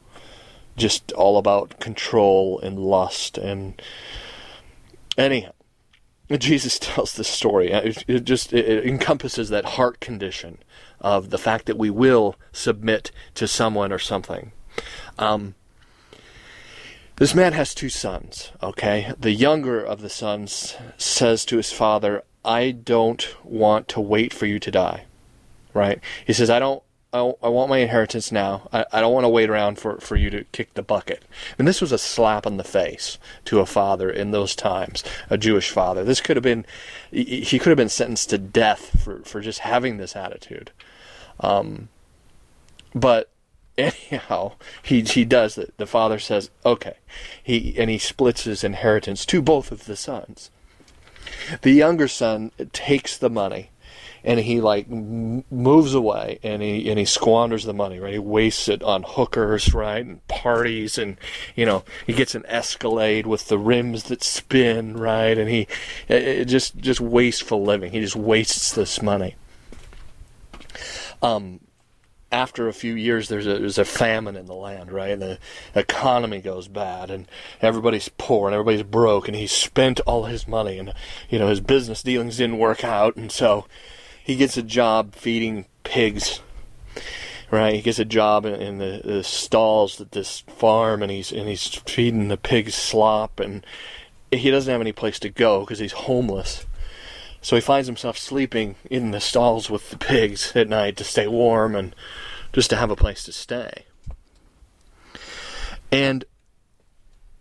just 0.77 1.13
all 1.13 1.39
about 1.39 1.81
control 1.81 2.61
and 2.61 2.79
lust. 2.79 3.37
And 3.37 3.81
anyhow, 5.19 5.53
Jesus 6.41 6.79
tells 6.81 7.15
this 7.15 7.29
story. 7.29 7.71
It, 7.71 8.05
it 8.07 8.25
just 8.25 8.53
it 8.53 8.87
encompasses 8.87 9.49
that 9.51 9.65
heart 9.65 10.01
condition 10.01 10.59
of 11.01 11.31
the 11.31 11.39
fact 11.39 11.67
that 11.67 11.79
we 11.79 11.91
will 11.91 12.37
submit 12.53 13.11
to 13.35 13.49
someone 13.49 13.93
or 13.93 13.99
something. 13.99 14.53
Um, 15.19 15.55
this 17.17 17.35
man 17.35 17.53
has 17.53 17.75
two 17.75 17.89
sons, 17.89 18.53
okay? 18.63 19.13
The 19.19 19.33
younger 19.33 19.83
of 19.83 20.01
the 20.01 20.09
sons 20.09 20.77
says 20.97 21.45
to 21.47 21.57
his 21.57 21.73
father, 21.73 22.25
I 22.45 22.71
don't 22.71 23.37
want 23.45 23.89
to 23.89 24.01
wait 24.01 24.33
for 24.33 24.47
you 24.47 24.59
to 24.59 24.71
die, 24.71 25.05
right? 25.75 26.01
He 26.27 26.33
says, 26.33 26.51
I 26.51 26.59
don't 26.59 26.83
I, 27.13 27.33
I 27.43 27.49
want 27.49 27.69
my 27.69 27.79
inheritance 27.79 28.33
now. 28.33 28.69
I, 28.73 28.87
I 28.93 29.01
don't 29.01 29.13
want 29.13 29.25
to 29.25 29.29
wait 29.29 29.51
around 29.51 29.79
for, 29.79 29.99
for 29.99 30.17
you 30.17 30.31
to 30.31 30.45
kick 30.45 30.75
the 30.75 30.83
bucket. 30.83 31.25
And 31.59 31.69
this 31.69 31.81
was 31.81 31.93
a 31.93 31.99
slap 31.99 32.47
in 32.47 32.57
the 32.57 32.65
face 32.65 33.19
to 33.47 33.61
a 33.61 33.67
father 33.67 34.11
in 34.11 34.31
those 34.31 34.57
times, 34.57 35.05
a 35.29 35.37
Jewish 35.37 35.71
father. 35.71 36.05
This 36.05 36.21
could 36.21 36.37
have 36.37 36.43
been, 36.43 36.65
he 37.11 37.59
could 37.59 37.69
have 37.69 37.77
been 37.77 37.89
sentenced 37.89 38.31
to 38.31 38.39
death 38.39 39.03
for, 39.03 39.21
for 39.25 39.41
just 39.41 39.61
having 39.61 39.99
this 39.99 40.17
attitude. 40.17 40.71
Um, 41.41 41.89
but 42.95 43.31
anyhow, 43.77 44.53
he 44.83 45.03
he 45.03 45.25
does 45.25 45.59
it. 45.59 45.75
The 45.77 45.87
father 45.87 46.19
says, 46.19 46.51
"Okay," 46.65 46.97
he 47.43 47.75
and 47.79 47.91
he 47.91 47.99
splits 47.99 48.45
his 48.45 48.65
inheritance 48.65 49.25
to 49.27 49.43
both 49.43 49.73
of 49.73 49.87
the 49.87 49.97
sons. 49.97 50.51
The 51.63 51.73
younger 51.73 52.09
son 52.09 52.53
takes 52.73 53.17
the 53.17 53.31
money 53.31 53.71
and 54.25 54.41
he 54.41 54.61
like 54.61 54.89
moves 54.89 55.95
away 55.95 56.39
and 56.43 56.63
he 56.63 56.89
and 56.89 56.99
he 56.99 57.05
squanders 57.05 57.65
the 57.65 57.73
money 57.73 57.99
right? 57.99 58.13
He 58.13 58.19
wastes 58.19 58.69
it 58.69 58.83
on 58.83 59.05
hookers 59.07 59.75
right? 59.75 60.05
And 60.05 60.27
parties 60.29 60.99
and 60.99 61.17
you 61.57 61.67
know 61.67 61.85
he 62.07 62.13
gets 62.13 62.35
an 62.35 62.45
escalade 62.47 63.27
with 63.27 63.49
the 63.49 63.59
rims 63.59 64.05
that 64.05 64.23
spin 64.23 64.97
right? 64.97 65.37
And 65.37 65.49
he 65.49 65.67
it, 66.09 66.23
it 66.23 66.45
just 66.47 66.77
just 66.77 67.01
wasteful 67.01 67.63
living. 67.63 67.93
He 67.93 68.01
just 68.01 68.17
wastes 68.17 68.73
this 68.73 69.03
money. 69.03 69.37
Um 71.23 71.61
after 72.33 72.67
a 72.67 72.73
few 72.73 72.95
years, 72.95 73.29
there's 73.29 73.47
a 73.47 73.59
there's 73.59 73.79
a 73.79 73.85
famine 73.85 74.37
in 74.37 74.47
the 74.47 74.55
land, 74.55 74.91
right? 74.91 75.11
And 75.11 75.21
the 75.21 75.39
economy 75.75 76.41
goes 76.41 76.67
bad, 76.67 77.11
and 77.11 77.29
everybody's 77.61 78.09
poor, 78.09 78.49
and 78.49 78.55
everybody's 78.55 78.83
broke, 78.83 79.29
and 79.29 79.37
he 79.37 79.47
spent 79.47 80.01
all 80.01 80.25
his 80.25 80.49
money, 80.49 80.79
and 80.79 80.95
you 81.29 81.39
know 81.39 81.49
his 81.49 81.61
business 81.61 82.03
dealings 82.03 82.39
didn't 82.39 82.59
work 82.59 82.83
out, 82.83 83.17
and 83.17 83.31
so 83.31 83.67
he 84.23 84.37
gets 84.37 84.57
a 84.57 84.63
job 84.63 85.15
feeding 85.15 85.67
pigs. 85.85 86.41
Right, 87.51 87.75
he 87.75 87.83
gets 87.83 87.99
a 87.99 88.07
job 88.07 88.47
in, 88.47 88.55
in 88.55 88.79
the, 88.79 89.03
the, 89.05 89.23
stalls 89.23 90.01
at 90.01 90.13
this 90.13 90.41
farm, 90.41 91.03
and 91.03 91.13
he's 91.13 91.31
and 91.31 91.47
he's 91.47 91.67
feeding 91.67 92.29
the 92.29 92.39
pigs 92.39 92.75
slop, 92.75 93.41
and 93.41 93.67
he 94.31 94.51
doesn't 94.51 94.73
have 94.73 94.81
any 94.81 94.93
place 94.93 95.19
to 95.19 95.29
go 95.29 95.61
because 95.61 95.79
he's 95.79 95.93
homeless. 95.93 96.65
So 97.43 97.57
he 97.57 97.61
finds 97.61 97.89
himself 97.89 98.17
sleeping 98.17 98.77
in 98.89 99.11
the 99.11 99.21
stalls 99.21 99.69
with 99.69 99.91
the 99.91 99.99
pigs 99.99 100.53
at 100.55 100.69
night 100.69 100.97
to 100.97 101.05
stay 101.05 101.27
warm 101.27 101.75
and 101.75 101.95
just 102.53 102.71
to 102.71 102.77
have 102.77 102.91
a 102.91 102.97
place 102.97 103.25
to 103.25 103.33
stay. 103.33 103.85
And 105.91 106.25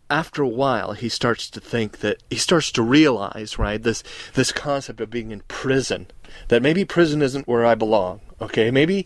after 0.10 0.44
a 0.44 0.48
while 0.48 0.92
he 0.92 1.08
starts 1.08 1.50
to 1.52 1.62
think 1.62 2.00
that 2.00 2.22
he 2.30 2.36
starts 2.36 2.70
to 2.70 2.82
realize 2.82 3.58
right 3.58 3.82
this 3.82 4.04
this 4.34 4.52
concept 4.52 5.00
of 5.00 5.10
being 5.10 5.32
in 5.32 5.40
prison 5.48 6.06
that 6.48 6.62
maybe 6.62 6.86
prison 6.86 7.22
isn't 7.22 7.48
where 7.48 7.66
I 7.66 7.76
belong 7.76 8.22
okay? 8.42 8.72
Maybe 8.72 9.06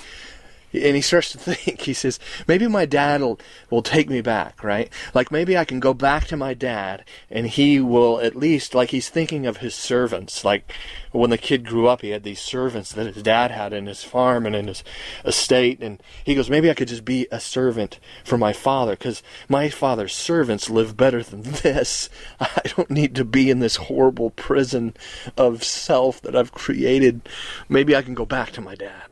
and 0.83 0.95
he 0.95 1.01
starts 1.01 1.31
to 1.31 1.37
think. 1.53 1.81
He 1.81 1.93
says 1.93 2.19
maybe 2.47 2.67
my 2.67 2.85
dad 2.85 3.21
will, 3.21 3.39
will 3.69 3.81
take 3.81 4.09
me 4.09 4.21
back 4.21 4.63
right? 4.63 4.89
Like 5.13 5.31
maybe 5.31 5.57
i 5.57 5.65
can 5.65 5.79
go 5.79 5.93
back 5.93 6.25
to 6.27 6.37
my 6.37 6.53
dad 6.53 7.05
and 7.29 7.47
he 7.47 7.79
will 7.79 8.19
at 8.19 8.35
least 8.35 8.75
like 8.75 8.89
he's 8.89 9.09
thinking 9.09 9.45
of 9.45 9.57
his 9.57 9.75
servants. 9.75 10.43
Like 10.43 10.71
when 11.11 11.29
the 11.29 11.37
kid 11.37 11.65
grew 11.65 11.87
up 11.87 12.01
he 12.01 12.09
had 12.09 12.23
these 12.23 12.41
servants 12.41 12.91
that 12.93 13.13
his 13.13 13.23
dad 13.23 13.51
had 13.51 13.73
in 13.73 13.85
his 13.85 14.03
farm 14.03 14.45
and 14.45 14.55
in 14.55 14.67
his 14.67 14.83
estate. 15.23 15.79
And 15.81 16.01
he 16.23 16.35
goes 16.35 16.49
maybe 16.49 16.69
i 16.69 16.73
could 16.73 16.87
just 16.87 17.05
be 17.05 17.27
a 17.31 17.39
servant 17.39 17.99
for 18.23 18.37
my 18.37 18.53
father 18.53 18.93
because 18.93 19.23
my 19.47 19.69
father's 19.69 20.13
servants 20.13 20.69
live 20.69 20.97
better 20.97 21.23
than 21.23 21.41
this. 21.63 22.09
I 22.39 22.61
don't 22.75 22.91
need 22.91 23.15
to 23.15 23.25
be 23.25 23.49
in 23.49 23.59
this 23.59 23.75
horrible 23.75 24.31
prison 24.31 24.95
of 25.37 25.63
self 25.63 26.21
that 26.21 26.35
i've 26.35 26.51
created. 26.51 27.21
Maybe 27.69 27.95
i 27.95 28.01
can 28.01 28.13
go 28.13 28.25
back 28.25 28.51
to 28.51 28.61
my 28.61 28.75
dad 28.75 29.03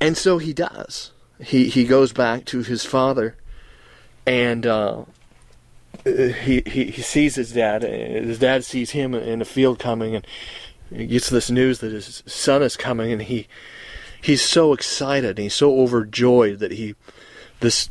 and 0.00 0.16
so 0.16 0.38
he 0.38 0.52
does. 0.52 1.12
He 1.38 1.68
he 1.68 1.84
goes 1.84 2.12
back 2.12 2.44
to 2.46 2.62
his 2.62 2.84
father, 2.84 3.36
and 4.26 4.66
uh, 4.66 5.04
he, 6.04 6.62
he 6.66 6.84
he 6.84 7.02
sees 7.02 7.34
his 7.34 7.52
dad. 7.52 7.82
His 7.82 8.38
dad 8.38 8.64
sees 8.64 8.90
him 8.90 9.14
in 9.14 9.38
the 9.38 9.44
field 9.44 9.78
coming, 9.78 10.16
and 10.16 10.26
he 10.90 11.06
gets 11.06 11.30
this 11.30 11.50
news 11.50 11.78
that 11.80 11.92
his 11.92 12.22
son 12.26 12.62
is 12.62 12.76
coming, 12.76 13.12
and 13.12 13.22
he 13.22 13.46
he's 14.20 14.42
so 14.42 14.72
excited. 14.72 15.30
And 15.30 15.38
he's 15.40 15.54
so 15.54 15.80
overjoyed 15.80 16.58
that 16.58 16.72
he 16.72 16.94
this 17.60 17.90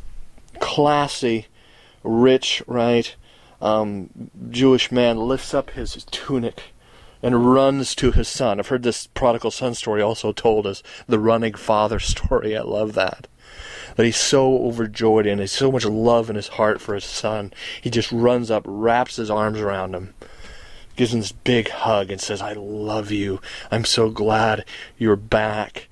classy, 0.60 1.46
rich, 2.02 2.62
right, 2.66 3.14
um, 3.60 4.10
Jewish 4.50 4.90
man 4.90 5.16
lifts 5.16 5.54
up 5.54 5.70
his 5.70 6.04
tunic 6.10 6.69
and 7.22 7.52
runs 7.52 7.94
to 7.96 8.12
his 8.12 8.28
son. 8.28 8.58
I've 8.58 8.68
heard 8.68 8.82
this 8.82 9.06
prodigal 9.08 9.50
son 9.50 9.74
story 9.74 10.02
also 10.02 10.32
told 10.32 10.66
as 10.66 10.82
the 11.06 11.18
running 11.18 11.54
father 11.54 11.98
story. 12.00 12.56
I 12.56 12.62
love 12.62 12.94
that. 12.94 13.26
That 13.96 14.06
he's 14.06 14.16
so 14.16 14.66
overjoyed 14.66 15.26
and 15.26 15.40
has 15.40 15.52
so 15.52 15.70
much 15.70 15.84
love 15.84 16.30
in 16.30 16.36
his 16.36 16.48
heart 16.48 16.80
for 16.80 16.94
his 16.94 17.04
son. 17.04 17.52
He 17.80 17.90
just 17.90 18.10
runs 18.12 18.50
up, 18.50 18.62
wraps 18.66 19.16
his 19.16 19.30
arms 19.30 19.58
around 19.58 19.94
him, 19.94 20.14
gives 20.96 21.12
him 21.12 21.20
this 21.20 21.32
big 21.32 21.68
hug, 21.68 22.10
and 22.10 22.20
says, 22.20 22.40
I 22.40 22.52
love 22.52 23.10
you. 23.10 23.40
I'm 23.70 23.84
so 23.84 24.08
glad 24.08 24.64
you're 24.96 25.16
back. 25.16 25.88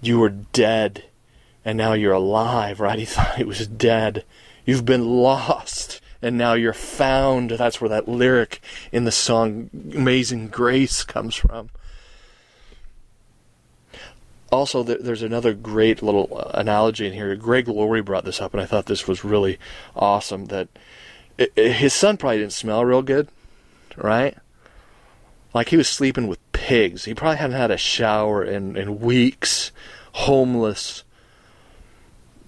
You 0.00 0.20
were 0.20 0.28
dead, 0.28 1.04
and 1.64 1.76
now 1.76 1.92
you're 1.92 2.12
alive, 2.12 2.80
right? 2.80 2.98
He 2.98 3.04
thought 3.04 3.36
he 3.36 3.44
was 3.44 3.66
dead. 3.66 4.24
You've 4.64 4.84
been 4.84 5.04
lost 5.04 6.00
and 6.22 6.36
now 6.36 6.54
you're 6.54 6.72
found. 6.72 7.50
That's 7.50 7.80
where 7.80 7.90
that 7.90 8.08
lyric 8.08 8.60
in 8.92 9.04
the 9.04 9.12
song 9.12 9.70
Amazing 9.94 10.48
Grace 10.48 11.04
comes 11.04 11.34
from. 11.34 11.70
Also, 14.50 14.82
there's 14.82 15.22
another 15.22 15.52
great 15.52 16.02
little 16.02 16.28
uh, 16.32 16.50
analogy 16.54 17.06
in 17.06 17.12
here. 17.12 17.36
Greg 17.36 17.68
Laurie 17.68 18.00
brought 18.00 18.24
this 18.24 18.40
up, 18.40 18.54
and 18.54 18.62
I 18.62 18.66
thought 18.66 18.86
this 18.86 19.06
was 19.06 19.22
really 19.22 19.58
awesome. 19.94 20.46
That 20.46 20.68
his 21.54 21.92
son 21.92 22.16
probably 22.16 22.38
didn't 22.38 22.52
smell 22.52 22.84
real 22.84 23.02
good, 23.02 23.28
right? 23.96 24.36
Like 25.52 25.68
he 25.68 25.76
was 25.76 25.88
sleeping 25.88 26.28
with 26.28 26.38
pigs. 26.52 27.04
He 27.04 27.14
probably 27.14 27.36
hadn't 27.36 27.56
had 27.56 27.70
a 27.70 27.76
shower 27.76 28.42
in, 28.42 28.76
in 28.76 29.00
weeks, 29.00 29.70
homeless, 30.12 31.04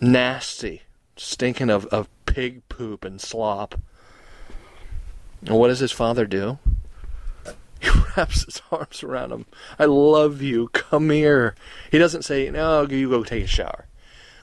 nasty, 0.01 0.83
stinking 1.17 1.71
of, 1.71 1.87
of 1.87 2.09
pig 2.27 2.67
poop 2.81 3.05
and 3.05 3.21
slop. 3.21 3.79
And 5.45 5.59
what 5.59 5.69
does 5.69 5.81
his 5.81 5.93
father 5.93 6.27
do? 6.27 6.59
He 7.83 7.89
wraps 8.17 8.45
his 8.45 8.61
arms 8.71 9.03
around 9.03 9.33
him. 9.33 9.47
I 9.79 9.87
love 9.87 10.43
you. 10.43 10.69
Come 10.69 11.09
here. 11.09 11.55
He 11.91 11.97
doesn't 11.97 12.25
say, 12.27 12.51
no, 12.51 12.87
you 12.87 13.09
go 13.09 13.25
take 13.25 13.45
a 13.45 13.47
shower. 13.47 13.87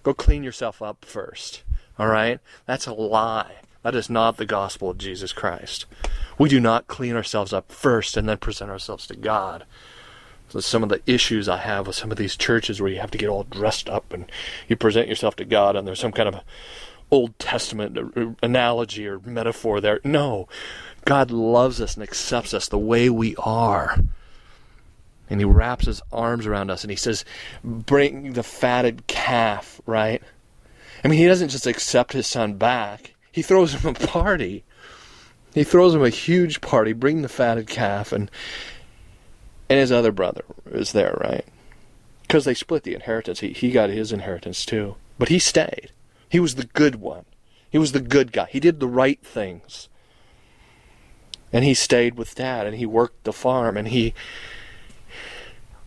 Go 0.02 0.14
clean 0.14 0.44
yourself 0.44 0.82
up 0.82 1.06
first. 1.06 1.64
All 2.00 2.08
right? 2.08 2.40
That's 2.66 2.88
a 2.88 2.94
lie. 2.94 3.58
That 3.84 3.94
is 3.94 4.10
not 4.10 4.38
the 4.38 4.46
gospel 4.46 4.90
of 4.90 4.98
Jesus 4.98 5.34
Christ. 5.34 5.86
We 6.40 6.50
do 6.50 6.60
not 6.60 6.88
clean 6.88 7.16
ourselves 7.16 7.54
up 7.54 7.72
first 7.72 8.18
and 8.18 8.28
then 8.28 8.38
present 8.38 8.72
ourselves 8.72 9.06
to 9.08 9.16
God. 9.16 9.66
So 10.50 10.60
some 10.62 10.82
of 10.82 10.90
the 10.90 11.02
issues 11.06 11.48
I 11.48 11.58
have 11.58 11.86
with 11.86 11.96
some 11.96 12.12
of 12.12 12.18
these 12.18 12.38
churches 12.38 12.82
where 12.82 12.92
you 12.92 13.00
have 13.00 13.12
to 13.12 13.18
get 13.18 13.30
all 13.30 13.44
dressed 13.44 13.90
up 13.90 14.14
and 14.14 14.32
you 14.68 14.76
present 14.76 15.10
yourself 15.10 15.36
to 15.36 15.46
God 15.46 15.76
and 15.76 15.88
there's 15.88 16.00
some 16.00 16.12
kind 16.12 16.30
of 16.30 16.42
Old 17.10 17.38
Testament 17.40 18.36
analogy 18.42 19.08
or 19.08 19.20
metaphor 19.20 19.80
there. 19.80 20.00
No, 20.04 20.48
God 21.06 21.32
loves 21.32 21.80
us 21.80 21.96
and 21.96 22.04
accepts 22.04 22.54
us 22.54 22.68
the 22.68 22.78
way 22.78 23.10
we 23.10 23.36
are. 23.38 23.98
And 25.30 25.40
he 25.40 25.46
wraps 25.46 25.86
his 25.86 26.02
arms 26.12 26.46
around 26.46 26.70
us 26.70 26.84
and 26.84 26.92
he 26.92 26.98
says, 26.98 27.26
Bring 27.64 28.34
the 28.34 28.44
fatted 28.44 29.08
calf, 29.08 29.82
right? 29.86 30.22
I 31.04 31.08
mean, 31.08 31.20
he 31.20 31.28
doesn't 31.28 31.50
just 31.50 31.68
accept 31.68 32.14
his 32.14 32.28
son 32.28 32.56
back, 32.56 33.14
he 33.32 33.42
throws 33.42 33.74
him 33.74 33.90
a 33.90 33.94
party. 33.94 34.64
He 35.54 35.64
throws 35.64 35.96
him 35.96 36.04
a 36.04 36.10
huge 36.10 36.62
party, 36.62 36.94
bring 36.94 37.24
the 37.24 37.30
fatted 37.30 37.68
calf, 37.68 38.12
and 38.12 38.30
and 39.70 39.80
his 39.80 39.92
other 39.92 40.12
brother 40.12 40.44
is 40.72 40.92
there, 40.92 41.18
right? 41.20 41.46
Because 42.22 42.46
they 42.46 42.54
split 42.54 42.84
the 42.84 42.94
inheritance. 42.94 43.40
He, 43.40 43.54
he 43.54 43.72
got 43.72 43.90
his 43.90 44.12
inheritance 44.12 44.66
too. 44.66 44.96
But 45.18 45.30
he 45.30 45.40
stayed. 45.40 45.92
He 46.30 46.40
was 46.40 46.56
the 46.56 46.66
good 46.66 46.96
one. 46.96 47.26
He 47.70 47.78
was 47.78 47.92
the 47.92 48.00
good 48.00 48.32
guy. 48.32 48.48
He 48.50 48.60
did 48.60 48.80
the 48.80 48.88
right 48.88 49.20
things. 49.22 49.90
And 51.54 51.64
he 51.64 51.74
stayed 51.74 52.16
with 52.16 52.36
dad 52.36 52.68
and 52.68 52.76
he 52.76 52.86
worked 52.86 53.24
the 53.24 53.34
farm 53.34 53.78
and 53.78 53.88
he 53.88 54.14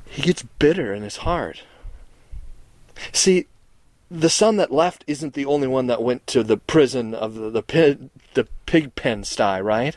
he 0.06 0.22
gets 0.22 0.42
bitter 0.42 0.92
in 0.92 1.02
his 1.02 1.18
heart. 1.18 1.62
See, 3.12 3.46
the 4.10 4.30
son 4.30 4.56
that 4.56 4.72
left 4.72 5.04
isn't 5.06 5.34
the 5.34 5.46
only 5.46 5.68
one 5.68 5.86
that 5.86 6.02
went 6.02 6.26
to 6.28 6.42
the 6.42 6.56
prison 6.56 7.14
of 7.14 7.34
the 7.34 7.50
the 7.50 7.62
pig, 7.62 8.10
the 8.34 8.48
pig 8.66 8.94
pen 8.94 9.24
sty, 9.24 9.60
right? 9.60 9.96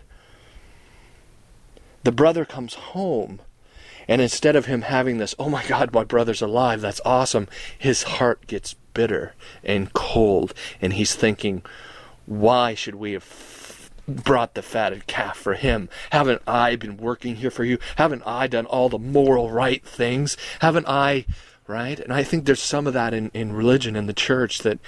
The 2.03 2.11
brother 2.11 2.45
comes 2.45 2.73
home 2.73 3.39
and 4.07 4.21
instead 4.21 4.55
of 4.55 4.65
him 4.65 4.83
having 4.83 5.17
this, 5.17 5.35
oh 5.39 5.49
my 5.49 5.65
God, 5.65 5.93
my 5.93 6.03
brother's 6.03 6.41
alive, 6.41 6.81
that's 6.81 7.01
awesome, 7.05 7.47
his 7.77 8.03
heart 8.03 8.47
gets 8.47 8.75
bitter 8.93 9.33
and 9.63 9.93
cold. 9.93 10.53
And 10.81 10.93
he's 10.93 11.15
thinking, 11.15 11.63
why 12.25 12.73
should 12.75 12.95
we 12.95 13.13
have 13.13 13.89
brought 14.07 14.53
the 14.53 14.61
fatted 14.61 15.07
calf 15.07 15.37
for 15.37 15.53
him? 15.53 15.89
Haven't 16.11 16.41
I 16.47 16.75
been 16.75 16.97
working 16.97 17.37
here 17.37 17.51
for 17.51 17.63
you? 17.63 17.79
Haven't 17.97 18.23
I 18.25 18.47
done 18.47 18.65
all 18.65 18.89
the 18.89 18.99
moral 18.99 19.49
right 19.49 19.83
things? 19.85 20.37
Haven't 20.59 20.87
I, 20.87 21.25
right? 21.67 21.99
And 21.99 22.13
I 22.13 22.23
think 22.23 22.45
there's 22.45 22.61
some 22.61 22.87
of 22.87 22.93
that 22.93 23.13
in, 23.13 23.29
in 23.33 23.53
religion 23.53 23.95
in 23.95 24.07
the 24.07 24.13
church 24.13 24.59
that 24.59 24.79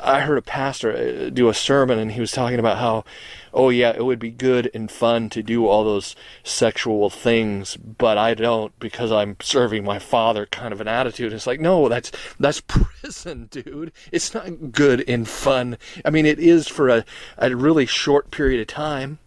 I 0.00 0.20
heard 0.20 0.38
a 0.38 0.42
pastor 0.42 0.92
uh, 0.92 1.30
do 1.30 1.48
a 1.48 1.54
sermon 1.54 1.98
and 1.98 2.12
he 2.12 2.20
was 2.20 2.32
talking 2.32 2.58
about 2.58 2.78
how, 2.78 3.04
oh 3.52 3.68
yeah, 3.68 3.90
it 3.90 4.04
would 4.04 4.18
be 4.18 4.30
good 4.30 4.70
and 4.72 4.90
fun 4.90 5.28
to 5.30 5.42
do 5.42 5.66
all 5.66 5.84
those 5.84 6.14
sexual 6.44 7.10
things, 7.10 7.76
but 7.76 8.16
I 8.16 8.34
don't 8.34 8.78
because 8.78 9.10
I'm 9.10 9.36
serving 9.40 9.84
my 9.84 9.98
father 9.98 10.46
kind 10.46 10.72
of 10.72 10.80
an 10.80 10.88
attitude. 10.88 11.32
It's 11.32 11.46
like, 11.46 11.60
no, 11.60 11.88
that's, 11.88 12.12
that's 12.38 12.60
prison, 12.66 13.48
dude. 13.50 13.92
It's 14.12 14.32
not 14.32 14.72
good 14.72 15.04
and 15.08 15.28
fun. 15.28 15.78
I 16.04 16.10
mean, 16.10 16.26
it 16.26 16.38
is 16.38 16.68
for 16.68 16.88
a, 16.88 17.04
a 17.36 17.54
really 17.54 17.86
short 17.86 18.30
period 18.30 18.60
of 18.60 18.66
time. 18.66 19.18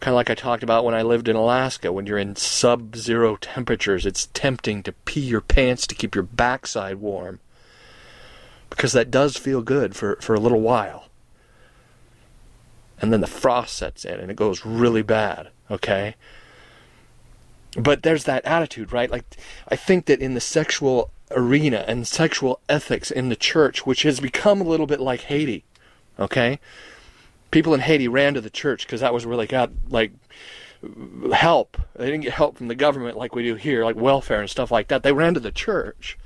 Kind 0.00 0.12
of 0.12 0.16
like 0.16 0.30
I 0.30 0.34
talked 0.34 0.62
about 0.62 0.84
when 0.84 0.94
I 0.94 1.02
lived 1.02 1.28
in 1.28 1.36
Alaska, 1.36 1.92
when 1.92 2.06
you're 2.06 2.18
in 2.18 2.36
sub 2.36 2.96
zero 2.96 3.36
temperatures, 3.36 4.04
it's 4.04 4.28
tempting 4.34 4.82
to 4.82 4.92
pee 4.92 5.20
your 5.20 5.40
pants 5.40 5.86
to 5.86 5.94
keep 5.94 6.14
your 6.14 6.24
backside 6.24 6.96
warm 6.96 7.40
because 8.70 8.92
that 8.92 9.10
does 9.10 9.36
feel 9.36 9.62
good 9.62 9.94
for, 9.94 10.16
for 10.16 10.34
a 10.34 10.40
little 10.40 10.60
while. 10.60 11.08
And 13.00 13.12
then 13.12 13.20
the 13.20 13.26
frost 13.26 13.76
sets 13.76 14.04
in 14.04 14.20
and 14.20 14.30
it 14.30 14.36
goes 14.36 14.64
really 14.64 15.02
bad, 15.02 15.48
okay? 15.70 16.14
But 17.76 18.02
there's 18.02 18.24
that 18.24 18.44
attitude, 18.44 18.92
right? 18.92 19.10
Like, 19.10 19.24
I 19.68 19.76
think 19.76 20.06
that 20.06 20.20
in 20.20 20.34
the 20.34 20.40
sexual 20.40 21.10
arena 21.30 21.84
and 21.88 22.06
sexual 22.06 22.60
ethics 22.68 23.10
in 23.10 23.28
the 23.28 23.36
church, 23.36 23.84
which 23.84 24.02
has 24.02 24.20
become 24.20 24.60
a 24.60 24.64
little 24.64 24.86
bit 24.86 25.00
like 25.00 25.22
Haiti, 25.22 25.64
okay? 26.18 26.60
People 27.50 27.74
in 27.74 27.80
Haiti 27.80 28.08
ran 28.08 28.34
to 28.34 28.40
the 28.40 28.50
church 28.50 28.86
because 28.86 29.00
that 29.00 29.14
was 29.14 29.26
where 29.26 29.36
they 29.36 29.46
got, 29.46 29.70
like, 29.88 30.12
help. 31.32 31.76
They 31.96 32.06
didn't 32.06 32.22
get 32.22 32.34
help 32.34 32.58
from 32.58 32.68
the 32.68 32.74
government 32.74 33.16
like 33.16 33.34
we 33.34 33.42
do 33.42 33.54
here, 33.54 33.84
like 33.84 33.96
welfare 33.96 34.40
and 34.40 34.50
stuff 34.50 34.70
like 34.70 34.88
that. 34.88 35.02
They 35.02 35.12
ran 35.12 35.34
to 35.34 35.40
the 35.40 35.52
church. 35.52 36.18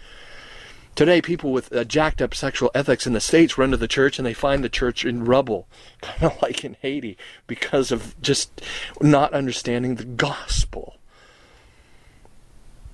Today, 0.99 1.23
people 1.23 1.53
with 1.53 1.73
uh, 1.73 1.85
jacked 1.85 2.21
up 2.21 2.35
sexual 2.35 2.73
ethics 2.75 3.07
in 3.07 3.13
the 3.13 3.21
States 3.21 3.57
run 3.57 3.71
to 3.71 3.77
the 3.77 3.87
church 3.87 4.19
and 4.19 4.27
they 4.27 4.35
find 4.35 4.65
the 4.65 4.69
church 4.69 5.05
in 5.05 5.25
rubble, 5.25 5.69
kind 6.03 6.25
of 6.25 6.43
like 6.43 6.65
in 6.65 6.77
Haiti, 6.83 7.17
because 7.47 7.93
of 7.93 8.21
just 8.21 8.61
not 9.01 9.33
understanding 9.33 9.95
the 9.95 10.05
gospel, 10.05 10.97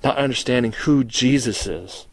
not 0.03 0.19
understanding 0.19 0.73
who 0.73 1.03
Jesus 1.03 1.67
is. 1.67 2.07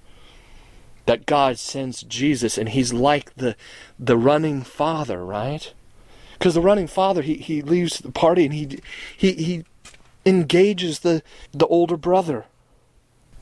That 1.07 1.25
God 1.25 1.59
sends 1.59 2.03
Jesus 2.03 2.57
and 2.57 2.69
he's 2.69 2.93
like 2.93 3.35
the, 3.35 3.57
the 3.99 4.15
running 4.15 4.61
father, 4.61 5.25
right? 5.25 5.73
Because 6.39 6.53
the 6.53 6.61
running 6.61 6.87
father, 6.87 7.21
he, 7.21 7.35
he 7.35 7.61
leaves 7.61 7.99
the 7.99 8.13
party 8.13 8.45
and 8.45 8.53
he, 8.53 8.79
he, 9.17 9.33
he 9.33 9.65
engages 10.25 10.99
the, 10.99 11.21
the 11.51 11.67
older 11.67 11.97
brother 11.97 12.45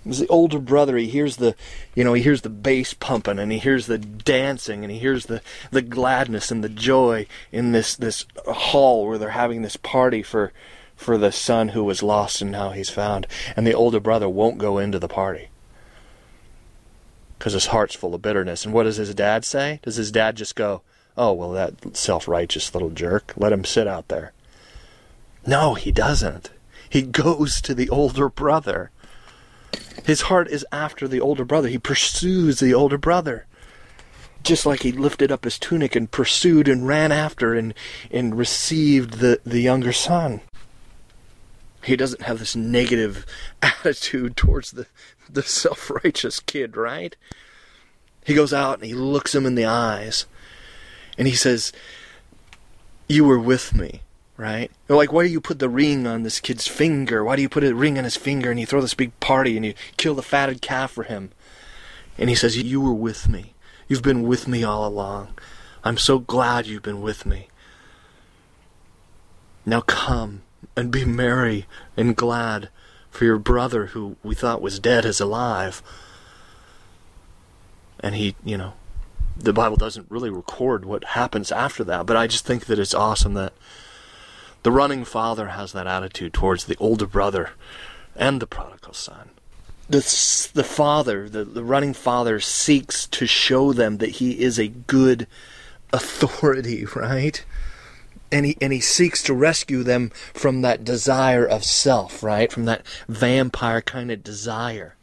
as 0.08 0.20
the 0.20 0.28
older 0.28 0.60
brother, 0.60 0.98
he 0.98 1.08
hears 1.08 1.38
the, 1.38 1.56
you 1.94 2.04
know, 2.04 2.14
he 2.14 2.24
hears 2.24 2.42
the 2.42 2.50
bass 2.50 2.94
pumping 2.94 3.40
and 3.40 3.52
he 3.52 3.58
hears 3.58 3.88
the 3.88 3.98
dancing 3.98 4.84
and 4.84 4.92
he 4.92 5.00
hears 5.00 5.26
the, 5.26 5.42
the 5.72 5.82
gladness 5.82 6.52
and 6.52 6.64
the 6.64 6.70
joy 6.70 7.28
in 7.52 7.72
this, 7.74 7.96
this 7.96 8.26
hall 8.48 9.06
where 9.06 9.18
they're 9.18 9.30
having 9.32 9.62
this 9.62 9.78
party 9.78 10.24
for, 10.24 10.54
for 10.96 11.18
the 11.18 11.32
son 11.32 11.70
who 11.70 11.84
was 11.84 12.02
lost 12.02 12.42
and 12.42 12.52
now 12.52 12.72
he's 12.72 12.90
found. 12.90 13.28
And 13.56 13.68
the 13.68 13.74
older 13.74 14.00
brother 14.00 14.30
won't 14.30 14.58
go 14.58 14.78
into 14.78 15.00
the 15.00 15.10
party 15.10 15.50
because 17.38 17.54
his 17.54 17.68
heart's 17.68 17.96
full 17.96 18.16
of 18.16 18.22
bitterness. 18.22 18.66
And 18.66 18.74
what 18.74 18.84
does 18.84 18.98
his 18.98 19.14
dad 19.14 19.44
say? 19.46 19.80
Does 19.84 19.96
his 19.98 20.12
dad 20.12 20.38
just 20.38 20.56
go, 20.56 20.82
oh, 21.18 21.34
well, 21.34 21.52
that 21.52 21.96
self 21.96 22.28
righteous 22.28 22.74
little 22.74 22.90
jerk, 22.90 23.34
let 23.36 23.54
him 23.54 23.66
sit 23.66 23.88
out 23.88 24.08
there? 24.08 24.34
No, 25.46 25.74
he 25.74 25.92
doesn't. 25.92 26.52
He 26.90 27.02
goes 27.02 27.62
to 27.62 27.74
the 27.74 27.90
older 27.90 28.30
brother 28.30 28.92
his 30.05 30.21
heart 30.21 30.47
is 30.47 30.65
after 30.71 31.08
the 31.08 31.21
older 31.21 31.45
brother. 31.45 31.67
He 31.67 31.77
pursues 31.77 32.60
the 32.60 32.73
older 32.73 32.97
brother. 32.97 33.45
Just 34.41 34.65
like 34.65 34.82
he 34.82 34.91
lifted 34.91 35.32
up 35.32 35.43
his 35.43 35.60
tunic 35.60 35.95
and 35.95 36.10
pursued 36.10 36.67
and 36.67 36.88
ran 36.88 37.12
after 37.12 37.53
and, 37.53 37.73
and 38.10 38.38
received 38.38 39.15
the, 39.15 39.39
the 39.45 39.60
younger 39.60 39.91
son. 39.91 40.41
He 41.84 41.95
doesn't 41.95 42.23
have 42.23 42.39
this 42.39 42.55
negative 42.55 43.25
attitude 43.62 44.36
towards 44.36 44.71
the, 44.71 44.88
the 45.29 45.43
self 45.43 45.91
righteous 46.03 46.39
kid, 46.39 46.75
right? 46.75 47.15
He 48.25 48.34
goes 48.34 48.53
out 48.53 48.75
and 48.75 48.86
he 48.86 48.93
looks 48.93 49.36
him 49.36 49.45
in 49.45 49.55
the 49.55 49.65
eyes 49.65 50.25
and 51.17 51.27
he 51.27 51.36
says, 51.36 51.71
You 53.08 53.25
were 53.25 53.39
with 53.39 53.73
me 53.75 54.01
right? 54.39 54.71
like, 54.88 55.12
why 55.12 55.23
do 55.23 55.30
you 55.30 55.41
put 55.41 55.60
the 55.60 55.67
ring 55.67 56.08
on 56.08 56.23
this 56.23 56.39
kid's 56.39 56.65
finger? 56.65 57.25
Why 57.25 57.36
do 57.36 57.41
you 57.41 57.49
put 57.49 57.65
a 57.65 57.75
ring 57.75 57.97
on 57.97 58.06
his 58.06 58.15
finger 58.15 58.49
and 58.49 58.58
you 58.58 58.65
throw 58.65 58.80
this 58.80 58.93
big 58.93 59.19
party 59.19 59.58
and 59.58 59.65
you 59.65 59.73
kill 59.97 60.15
the 60.15 60.23
fatted 60.23 60.62
calf 60.62 60.91
for 60.91 61.04
him? 61.04 61.32
And 62.17 62.30
he 62.30 62.36
says, 62.36 62.58
You 62.58 62.80
were 62.80 62.93
with 62.93 63.28
me. 63.28 63.54
You've 63.89 64.02
been 64.02 64.23
with 64.23 64.47
me 64.47 64.63
all 64.63 64.88
along. 64.88 65.34
I'm 65.84 65.97
so 65.97 66.19
glad 66.19 66.67
you've 66.67 66.84
been 66.84 67.02
with 67.02 67.25
me. 67.25 67.49
Now 69.65 69.82
come 69.82 70.43
and 70.75 70.89
be 70.89 71.04
merry 71.04 71.65
and 71.97 72.15
glad, 72.15 72.69
for 73.12 73.25
your 73.25 73.39
brother 73.39 73.88
who 73.88 74.15
we 74.23 74.36
thought 74.36 74.62
was 74.62 74.80
dead 74.80 75.04
is 75.04 75.19
alive. 75.19 75.84
And 77.99 78.15
he, 78.15 78.36
you 78.45 78.58
know, 78.58 78.73
the 79.36 79.52
Bible 79.52 79.75
doesn't 79.75 80.10
really 80.10 80.30
record 80.30 80.86
what 80.86 81.04
happens 81.04 81.52
after 81.52 81.84
that, 81.84 82.06
but 82.06 82.15
I 82.15 82.28
just 82.28 82.45
think 82.45 82.67
that 82.67 82.80
it's 82.80 82.93
awesome 82.93 83.34
that 83.34 83.52
the 84.63 84.72
running 84.72 85.06
father 85.06 85.50
has 85.50 85.72
that 85.74 85.88
attitude 85.88 86.34
towards 86.34 86.65
the 86.65 86.78
older 86.78 87.08
brother 87.08 87.52
and 88.15 88.41
the 88.41 88.48
prodigal 88.48 88.93
son. 88.93 89.30
The, 89.89 90.52
the 90.54 90.63
father, 90.63 91.28
the, 91.28 91.43
the 91.43 91.63
running 91.63 91.93
father, 91.93 92.39
seeks 92.39 93.08
to 93.08 93.26
show 93.26 93.74
them 93.74 93.98
that 93.98 94.10
he 94.10 94.39
is 94.39 94.60
a 94.60 94.67
good 94.67 95.28
authority, 95.93 96.86
right? 96.95 97.43
and 98.32 98.45
he 98.45 98.58
and 98.62 98.72
he 98.72 98.80
seeks 98.80 99.24
to 99.24 99.34
rescue 99.34 99.84
them 99.84 100.12
from 100.34 100.62
that 100.62 100.84
desire 100.84 101.45
of 101.45 101.63
self, 101.63 102.22
right? 102.22 102.52
From 102.52 102.65
that 102.65 102.86
vampire 103.08 103.82
kind 103.82 104.12
of 104.12 104.24
desire. 104.24 104.95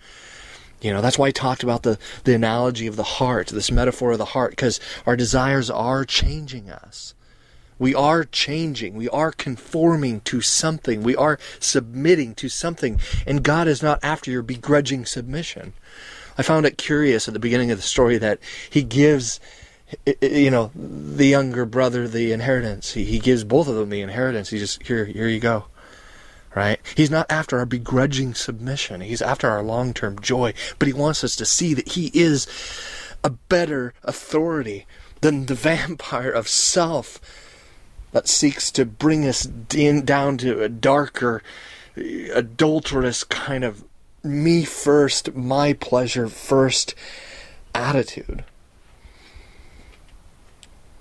You 0.81 0.93
know, 0.93 1.01
that's 1.01 1.19
why 1.19 1.29
he 1.29 1.33
talked 1.33 1.63
about 1.63 1.83
the, 1.83 1.99
the 2.25 2.35
analogy 2.35 2.87
of 2.87 2.97
the 2.97 3.03
heart, 3.03 3.49
this 3.49 3.71
metaphor 3.71 4.13
of 4.13 4.19
the 4.19 4.27
heart, 4.27 4.51
because 4.51 4.79
our 5.07 5.17
desires 5.17 5.71
are 5.71 6.05
changing 6.05 6.71
us. 6.71 7.15
We 7.79 7.95
are 7.95 8.25
changing. 8.25 8.95
We 8.95 9.09
are 9.11 9.33
conforming 9.33 10.21
to 10.23 10.41
something. 10.41 11.03
We 11.03 11.17
are 11.17 11.39
submitting 11.61 12.35
to 12.37 12.49
something. 12.49 13.01
And 13.27 13.43
God 13.43 13.69
is 13.69 13.83
not 13.83 14.01
after 14.03 14.31
your 14.31 14.43
begrudging 14.43 15.05
submission. 15.05 15.75
I 16.39 16.43
found 16.43 16.67
it 16.67 16.79
curious 16.79 17.29
at 17.29 17.35
the 17.35 17.41
beginning 17.41 17.71
of 17.71 17.79
the 17.79 17.83
story 17.83 18.19
that 18.19 18.39
He 18.71 18.83
gives, 18.83 19.41
you 20.21 20.51
know, 20.51 20.71
the 20.75 21.27
younger 21.27 21.65
brother 21.67 22.09
the 22.09 22.33
inheritance. 22.33 22.93
He, 22.95 23.05
he 23.05 23.19
gives 23.19 23.45
both 23.45 23.69
of 23.69 23.75
them 23.75 23.91
the 23.91 24.03
inheritance. 24.03 24.51
He 24.51 24.59
just, 24.59 24.83
here, 24.83 25.05
here 25.05 25.29
you 25.29 25.41
go. 25.41 25.67
right? 26.55 26.81
He's 26.97 27.11
not 27.11 27.31
after 27.31 27.59
our 27.59 27.67
begrudging 27.67 28.35
submission. 28.35 29.03
He's 29.03 29.23
after 29.23 29.49
our 29.49 29.63
long 29.63 29.93
term 29.95 30.19
joy. 30.19 30.55
But 30.79 30.89
he 30.89 30.95
wants 30.95 31.23
us 31.23 31.37
to 31.37 31.45
see 31.47 31.75
that 31.75 31.91
he 31.91 32.11
is 32.15 32.47
a 33.23 33.31
better 33.31 33.93
authority 34.03 34.87
than 35.21 35.47
the 35.47 35.55
vampire 35.71 36.31
of 36.31 36.49
self 36.49 37.21
that 38.13 38.29
seeks 38.29 38.71
to 38.73 38.85
bring 38.85 39.27
us 39.27 39.45
down 39.45 40.39
to 40.39 40.63
a 40.63 40.69
darker, 40.69 41.43
adulterous 41.97 43.25
kind 43.25 43.65
of 43.65 43.85
me 44.23 44.65
first, 44.65 45.35
my 45.35 45.73
pleasure 45.73 46.29
first 46.29 46.95
attitude. 47.75 48.45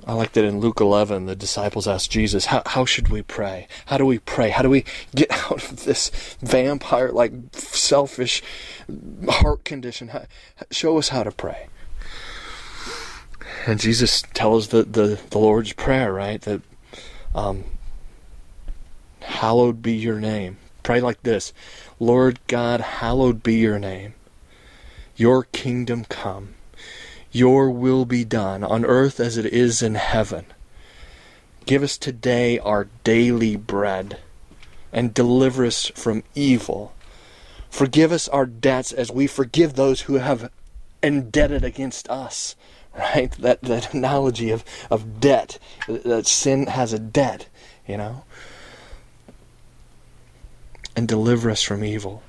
I 0.08 0.14
like 0.14 0.34
that 0.34 0.46
in 0.46 0.60
Luke 0.60 0.80
11, 0.80 1.26
the 1.26 1.36
disciples 1.36 1.88
asked 1.88 2.12
Jesus, 2.12 2.46
how, 2.48 2.62
how 2.68 2.86
should 2.86 3.08
we 3.08 3.24
pray? 3.24 3.68
How 3.88 3.98
do 3.98 4.06
we 4.06 4.20
pray? 4.20 4.52
How 4.52 4.62
do 4.62 4.70
we 4.70 4.86
get 5.16 5.32
out 5.52 5.72
of 5.72 5.86
this 5.86 6.12
vampire 6.42 7.12
like 7.12 7.34
selfish 7.54 8.44
heart 9.28 9.64
condition? 9.64 10.10
How, 10.10 10.26
show 10.70 11.00
us 11.00 11.10
how 11.10 11.24
to 11.24 11.32
pray. 11.32 11.68
And 13.66 13.80
Jesus 13.80 14.22
tells 14.34 14.68
the, 14.68 14.84
the, 14.84 15.20
the 15.32 15.40
Lord's 15.40 15.74
Prayer, 15.74 16.14
right? 16.14 16.40
That 16.42 16.62
um, 17.36 17.66
hallowed 19.20 19.84
be 19.84 19.94
your 19.94 20.20
name. 20.20 20.58
Pray 20.82 21.02
like 21.02 21.22
this 21.22 21.54
Lord 22.00 22.40
God, 22.48 22.82
hallowed 22.82 23.44
be 23.44 23.56
your 23.56 23.78
name. 23.78 24.16
Your 25.16 25.44
kingdom 25.44 26.06
come. 26.06 26.56
Your 27.32 27.70
will 27.70 28.06
be 28.06 28.24
done 28.24 28.64
on 28.64 28.86
earth 28.86 29.20
as 29.20 29.38
it 29.38 29.46
is 29.46 29.82
in 29.84 29.96
heaven. 29.96 30.46
Give 31.66 31.84
us 31.84 31.98
today 31.98 32.58
our 32.60 32.88
daily 33.04 33.56
bread 33.56 34.20
and 34.94 35.14
deliver 35.14 35.66
us 35.66 35.88
from 35.96 36.24
evil. 36.34 36.94
Forgive 37.70 38.14
us 38.14 38.30
our 38.30 38.46
debts 38.46 38.94
as 38.94 39.12
we 39.12 39.28
forgive 39.28 39.74
those 39.74 40.02
who 40.02 40.16
have 40.16 40.50
indebted 41.04 41.66
against 41.66 42.10
us. 42.10 42.56
Right? 42.98 43.32
That 43.40 43.62
that 43.62 43.94
analogy 43.94 44.52
of, 44.52 44.64
of 44.90 45.20
debt. 45.20 45.60
That 45.88 46.28
sin 46.28 46.68
has 46.68 46.94
a 46.94 47.00
debt, 47.00 47.48
you 47.88 47.98
know? 47.98 48.24
And 50.96 51.08
deliver 51.08 51.50
us 51.50 51.62
from 51.62 51.84
evil. 51.84 52.24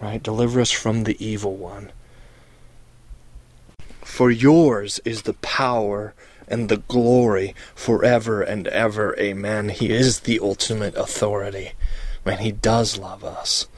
Right? 0.00 0.22
Deliver 0.22 0.60
us 0.60 0.70
from 0.70 1.04
the 1.04 1.16
evil 1.24 1.56
one. 1.56 1.92
For 4.02 4.30
yours 4.30 5.00
is 5.04 5.22
the 5.22 5.34
power 5.34 6.14
and 6.48 6.68
the 6.68 6.78
glory 6.78 7.54
forever 7.74 8.42
and 8.42 8.66
ever. 8.68 9.18
Amen. 9.18 9.68
He 9.68 9.90
is 9.90 10.20
the 10.20 10.40
ultimate 10.40 10.96
authority. 10.96 11.72
Man, 12.24 12.38
He 12.38 12.52
does 12.52 12.98
love 12.98 13.24
us. 13.24 13.68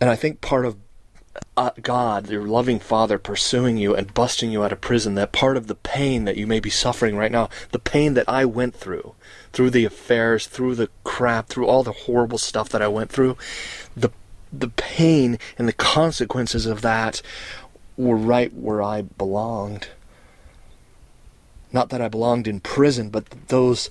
And 0.00 0.10
I 0.10 0.16
think 0.16 0.40
part 0.40 0.66
of 0.66 0.76
Uh, 1.56 1.70
God, 1.80 2.28
your 2.28 2.46
loving 2.46 2.80
Father, 2.80 3.18
pursuing 3.18 3.76
you 3.76 3.94
and 3.94 4.12
busting 4.14 4.50
you 4.50 4.64
out 4.64 4.72
of 4.72 4.80
prison, 4.80 5.14
that 5.14 5.30
part 5.30 5.56
of 5.56 5.68
the 5.68 5.74
pain 5.74 6.24
that 6.24 6.36
you 6.36 6.46
may 6.46 6.58
be 6.58 6.70
suffering 6.70 7.16
right 7.16 7.30
now, 7.30 7.48
the 7.70 7.78
pain 7.78 8.14
that 8.14 8.28
I 8.28 8.44
went 8.44 8.74
through, 8.74 9.14
through 9.52 9.70
the 9.70 9.84
affairs, 9.84 10.46
through 10.46 10.74
the 10.74 10.88
crap, 11.04 11.48
through 11.48 11.66
all 11.66 11.82
the 11.82 11.92
horrible 11.92 12.38
stuff 12.38 12.68
that 12.70 12.82
I 12.82 12.88
went 12.88 13.10
through, 13.10 13.36
the 13.96 14.10
the 14.52 14.68
pain 14.68 15.38
and 15.58 15.68
the 15.68 15.72
consequences 15.72 16.66
of 16.66 16.82
that 16.82 17.22
were 17.96 18.16
right 18.16 18.52
where 18.52 18.82
I 18.82 19.02
belonged. 19.02 19.88
Not 21.72 21.90
that 21.90 22.00
I 22.00 22.08
belonged 22.08 22.48
in 22.48 22.58
prison, 22.58 23.10
but 23.10 23.30
those 23.48 23.90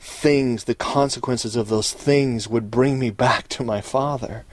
things, 0.00 0.64
the 0.64 0.74
consequences 0.74 1.54
of 1.54 1.68
those 1.68 1.92
things 1.92 2.48
would 2.48 2.70
bring 2.70 2.98
me 2.98 3.10
back 3.10 3.46
to 3.48 3.62
my 3.62 3.80
Father. 3.80 4.44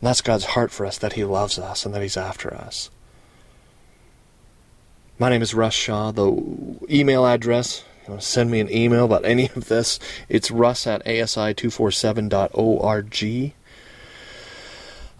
And 0.00 0.08
that's 0.08 0.20
God's 0.20 0.46
heart 0.46 0.70
for 0.70 0.86
us, 0.86 0.98
that 0.98 1.14
He 1.14 1.24
loves 1.24 1.58
us 1.58 1.86
and 1.86 1.94
that 1.94 2.02
He's 2.02 2.16
after 2.16 2.54
us. 2.54 2.90
My 5.18 5.30
name 5.30 5.40
is 5.40 5.54
Russ 5.54 5.72
Shaw. 5.72 6.10
The 6.10 6.76
email 6.90 7.26
address, 7.26 7.82
you 8.04 8.10
want 8.10 8.20
to 8.20 8.28
send 8.28 8.50
me 8.50 8.60
an 8.60 8.70
email 8.70 9.06
about 9.06 9.24
any 9.24 9.48
of 9.56 9.68
this, 9.68 9.98
it's 10.28 10.50
russ 10.50 10.86
at 10.86 11.02
asi247.org. 11.06 13.54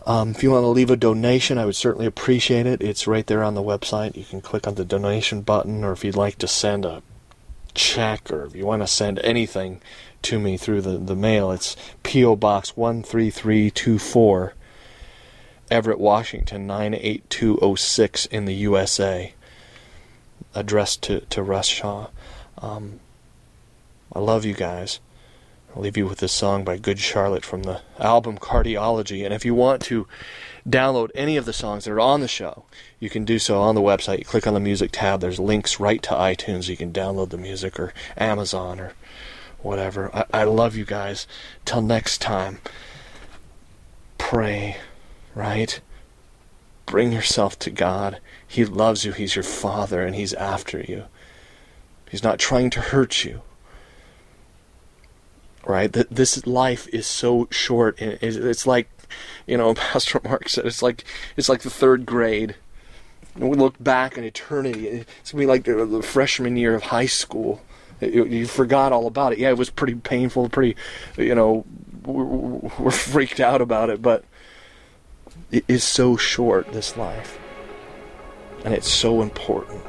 Um, 0.06 0.30
if 0.30 0.42
you 0.42 0.52
want 0.52 0.62
to 0.62 0.68
leave 0.68 0.90
a 0.90 0.96
donation, 0.96 1.58
I 1.58 1.64
would 1.64 1.74
certainly 1.74 2.06
appreciate 2.06 2.66
it. 2.66 2.80
It's 2.80 3.08
right 3.08 3.26
there 3.26 3.42
on 3.42 3.54
the 3.54 3.62
website. 3.62 4.16
You 4.16 4.24
can 4.24 4.40
click 4.40 4.66
on 4.66 4.76
the 4.76 4.84
donation 4.84 5.40
button, 5.40 5.82
or 5.82 5.92
if 5.92 6.04
you'd 6.04 6.14
like 6.14 6.38
to 6.38 6.46
send 6.46 6.84
a 6.84 7.02
check, 7.74 8.30
or 8.30 8.44
if 8.44 8.54
you 8.54 8.66
want 8.66 8.82
to 8.82 8.86
send 8.86 9.18
anything 9.20 9.80
to 10.22 10.38
me 10.38 10.56
through 10.56 10.82
the, 10.82 10.98
the 10.98 11.16
mail, 11.16 11.50
it's 11.50 11.76
P.O. 12.04 12.36
Box 12.36 12.70
13324, 12.70 14.54
Everett, 15.70 15.98
Washington 15.98 16.66
98206 16.66 18.26
in 18.26 18.44
the 18.44 18.54
USA. 18.54 19.34
Addressed 20.54 21.02
to, 21.04 21.20
to 21.20 21.42
Russ 21.42 21.66
Shaw. 21.66 22.08
Um, 22.58 23.00
I 24.12 24.20
love 24.20 24.44
you 24.44 24.54
guys. 24.54 25.00
I'll 25.74 25.82
leave 25.82 25.98
you 25.98 26.06
with 26.06 26.18
this 26.18 26.32
song 26.32 26.64
by 26.64 26.78
Good 26.78 26.98
Charlotte 26.98 27.44
from 27.44 27.64
the 27.64 27.82
album 27.98 28.38
Cardiology. 28.38 29.22
And 29.24 29.34
if 29.34 29.44
you 29.44 29.54
want 29.54 29.82
to 29.82 30.06
download 30.66 31.10
any 31.14 31.36
of 31.36 31.44
the 31.44 31.52
songs 31.52 31.84
that 31.84 31.92
are 31.92 32.00
on 32.00 32.22
the 32.22 32.28
show, 32.28 32.64
you 32.98 33.10
can 33.10 33.26
do 33.26 33.38
so 33.38 33.60
on 33.60 33.74
the 33.74 33.82
website. 33.82 34.18
You 34.18 34.24
click 34.24 34.46
on 34.46 34.54
the 34.54 34.60
music 34.60 34.90
tab, 34.92 35.20
there's 35.20 35.38
links 35.38 35.78
right 35.78 36.02
to 36.04 36.10
iTunes. 36.10 36.70
You 36.70 36.78
can 36.78 36.94
download 36.94 37.28
the 37.28 37.36
music 37.36 37.78
or 37.78 37.92
Amazon 38.16 38.80
or 38.80 38.94
whatever. 39.60 40.10
I, 40.14 40.24
I 40.32 40.44
love 40.44 40.76
you 40.76 40.86
guys. 40.86 41.26
Till 41.66 41.82
next 41.82 42.22
time, 42.22 42.58
pray, 44.16 44.78
right? 45.36 45.80
Bring 46.86 47.12
yourself 47.12 47.56
to 47.60 47.70
God. 47.70 48.18
He 48.44 48.64
loves 48.64 49.04
you, 49.04 49.12
He's 49.12 49.36
your 49.36 49.44
Father, 49.44 50.04
and 50.04 50.16
He's 50.16 50.34
after 50.34 50.80
you. 50.80 51.04
He's 52.10 52.24
not 52.24 52.40
trying 52.40 52.70
to 52.70 52.80
hurt 52.80 53.24
you 53.24 53.42
right? 55.66 55.92
This 55.92 56.46
life 56.46 56.88
is 56.88 57.06
so 57.06 57.48
short. 57.50 58.00
It's 58.00 58.66
like, 58.66 58.88
you 59.46 59.56
know, 59.56 59.74
Pastor 59.74 60.20
Mark 60.24 60.48
said, 60.48 60.64
it's 60.64 60.82
like 60.82 61.04
it's 61.36 61.48
like 61.48 61.62
the 61.62 61.70
third 61.70 62.06
grade. 62.06 62.54
And 63.34 63.50
we 63.50 63.56
look 63.56 63.74
back 63.78 64.16
in 64.16 64.24
eternity. 64.24 64.86
It's 65.20 65.32
gonna 65.32 65.42
be 65.42 65.46
like 65.46 65.64
the, 65.64 66.02
freshman 66.02 66.56
year 66.56 66.74
of 66.74 66.84
high 66.84 67.06
school. 67.06 67.60
You, 68.00 68.46
forgot 68.46 68.92
all 68.92 69.06
about 69.06 69.32
it. 69.32 69.38
Yeah, 69.38 69.50
it 69.50 69.58
was 69.58 69.68
pretty 69.68 69.94
painful. 69.94 70.48
Pretty, 70.48 70.76
you 71.18 71.34
know, 71.34 71.66
we're 72.04 72.90
freaked 72.90 73.40
out 73.40 73.60
about 73.60 73.90
it, 73.90 74.00
but 74.00 74.24
it 75.50 75.64
is 75.68 75.84
so 75.84 76.16
short. 76.16 76.72
This 76.72 76.96
life, 76.96 77.38
and 78.64 78.74
it's 78.74 78.90
so 78.90 79.22
important 79.22 79.84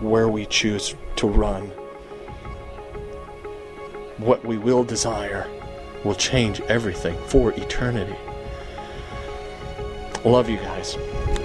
where 0.00 0.28
we 0.28 0.46
choose 0.46 0.94
to 1.16 1.26
run 1.28 1.70
what 4.18 4.44
we 4.44 4.58
will 4.58 4.84
desire 4.84 5.48
will 6.04 6.14
change 6.14 6.60
everything 6.62 7.16
for 7.26 7.52
eternity. 7.52 8.16
Love 10.24 10.48
you 10.48 10.56
guys. 10.56 10.96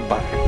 Bye. 0.10 0.47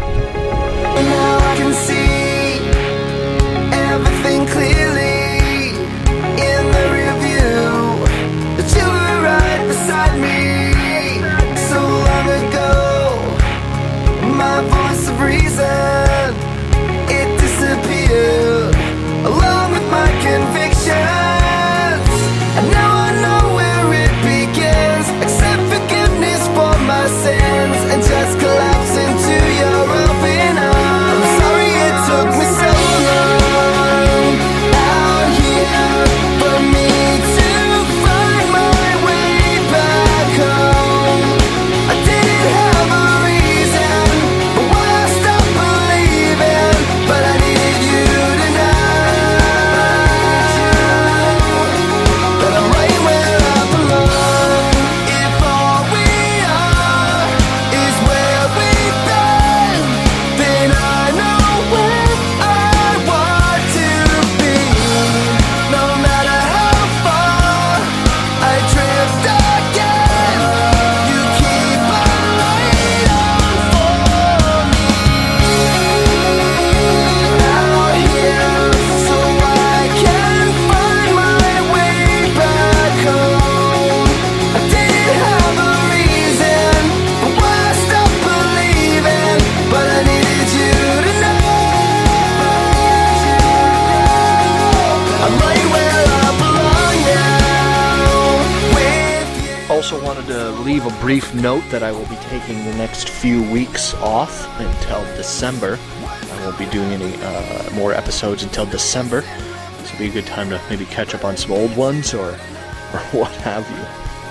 I 101.89 101.91
will 101.91 102.05
be 102.05 102.15
taking 102.17 102.63
the 102.65 102.75
next 102.75 103.09
few 103.09 103.41
weeks 103.51 103.95
off 103.95 104.47
until 104.59 105.03
December. 105.15 105.79
I 106.03 106.45
won't 106.45 106.59
be 106.59 106.67
doing 106.67 106.91
any 106.91 107.15
uh, 107.19 107.71
more 107.73 107.93
episodes 107.93 108.43
until 108.43 108.67
December. 108.67 109.21
This 109.21 109.91
will 109.91 109.97
be 109.97 110.09
a 110.09 110.11
good 110.11 110.27
time 110.27 110.51
to 110.51 110.61
maybe 110.69 110.85
catch 110.85 111.15
up 111.15 111.25
on 111.25 111.35
some 111.35 111.51
old 111.51 111.75
ones 111.75 112.13
or, 112.13 112.27
or 112.93 112.99
what 113.09 113.31
have 113.37 113.67
you. 113.71 113.83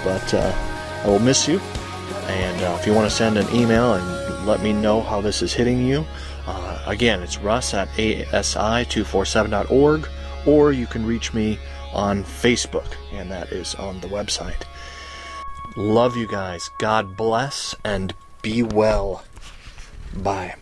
But 0.05 0.35
uh, 0.35 0.53
I 1.03 1.09
will 1.09 1.19
miss 1.19 1.49
you. 1.49 1.59
And 2.29 2.63
uh, 2.63 2.77
if 2.79 2.87
you 2.87 2.95
want 2.95 3.11
to 3.11 3.17
send 3.17 3.37
an 3.37 3.53
email 3.53 3.95
and 3.95 4.47
let 4.47 4.63
me 4.63 4.73
know 4.73 5.01
how 5.01 5.21
this 5.21 5.43
is 5.43 5.53
hitting 5.53 5.85
you, 5.85 6.07
uh, 6.47 6.81
again, 6.87 7.25
it's 7.25 7.39
russ 7.39 7.75
at 7.75 7.89
asi247.org, 7.89 10.09
or 10.47 10.71
you 10.71 10.87
can 10.87 11.05
reach 11.05 11.35
me 11.35 11.59
on 11.93 12.23
Facebook, 12.23 12.95
and 13.13 13.29
that 13.33 13.51
is 13.51 13.75
on 13.75 13.99
the 13.99 14.07
website. 14.07 14.63
Love 15.79 16.17
you 16.17 16.27
guys. 16.27 16.73
God 16.79 17.17
bless 17.17 17.73
and 17.85 18.13
be 18.43 18.65
well. 18.65 19.23
Bye. 20.13 20.57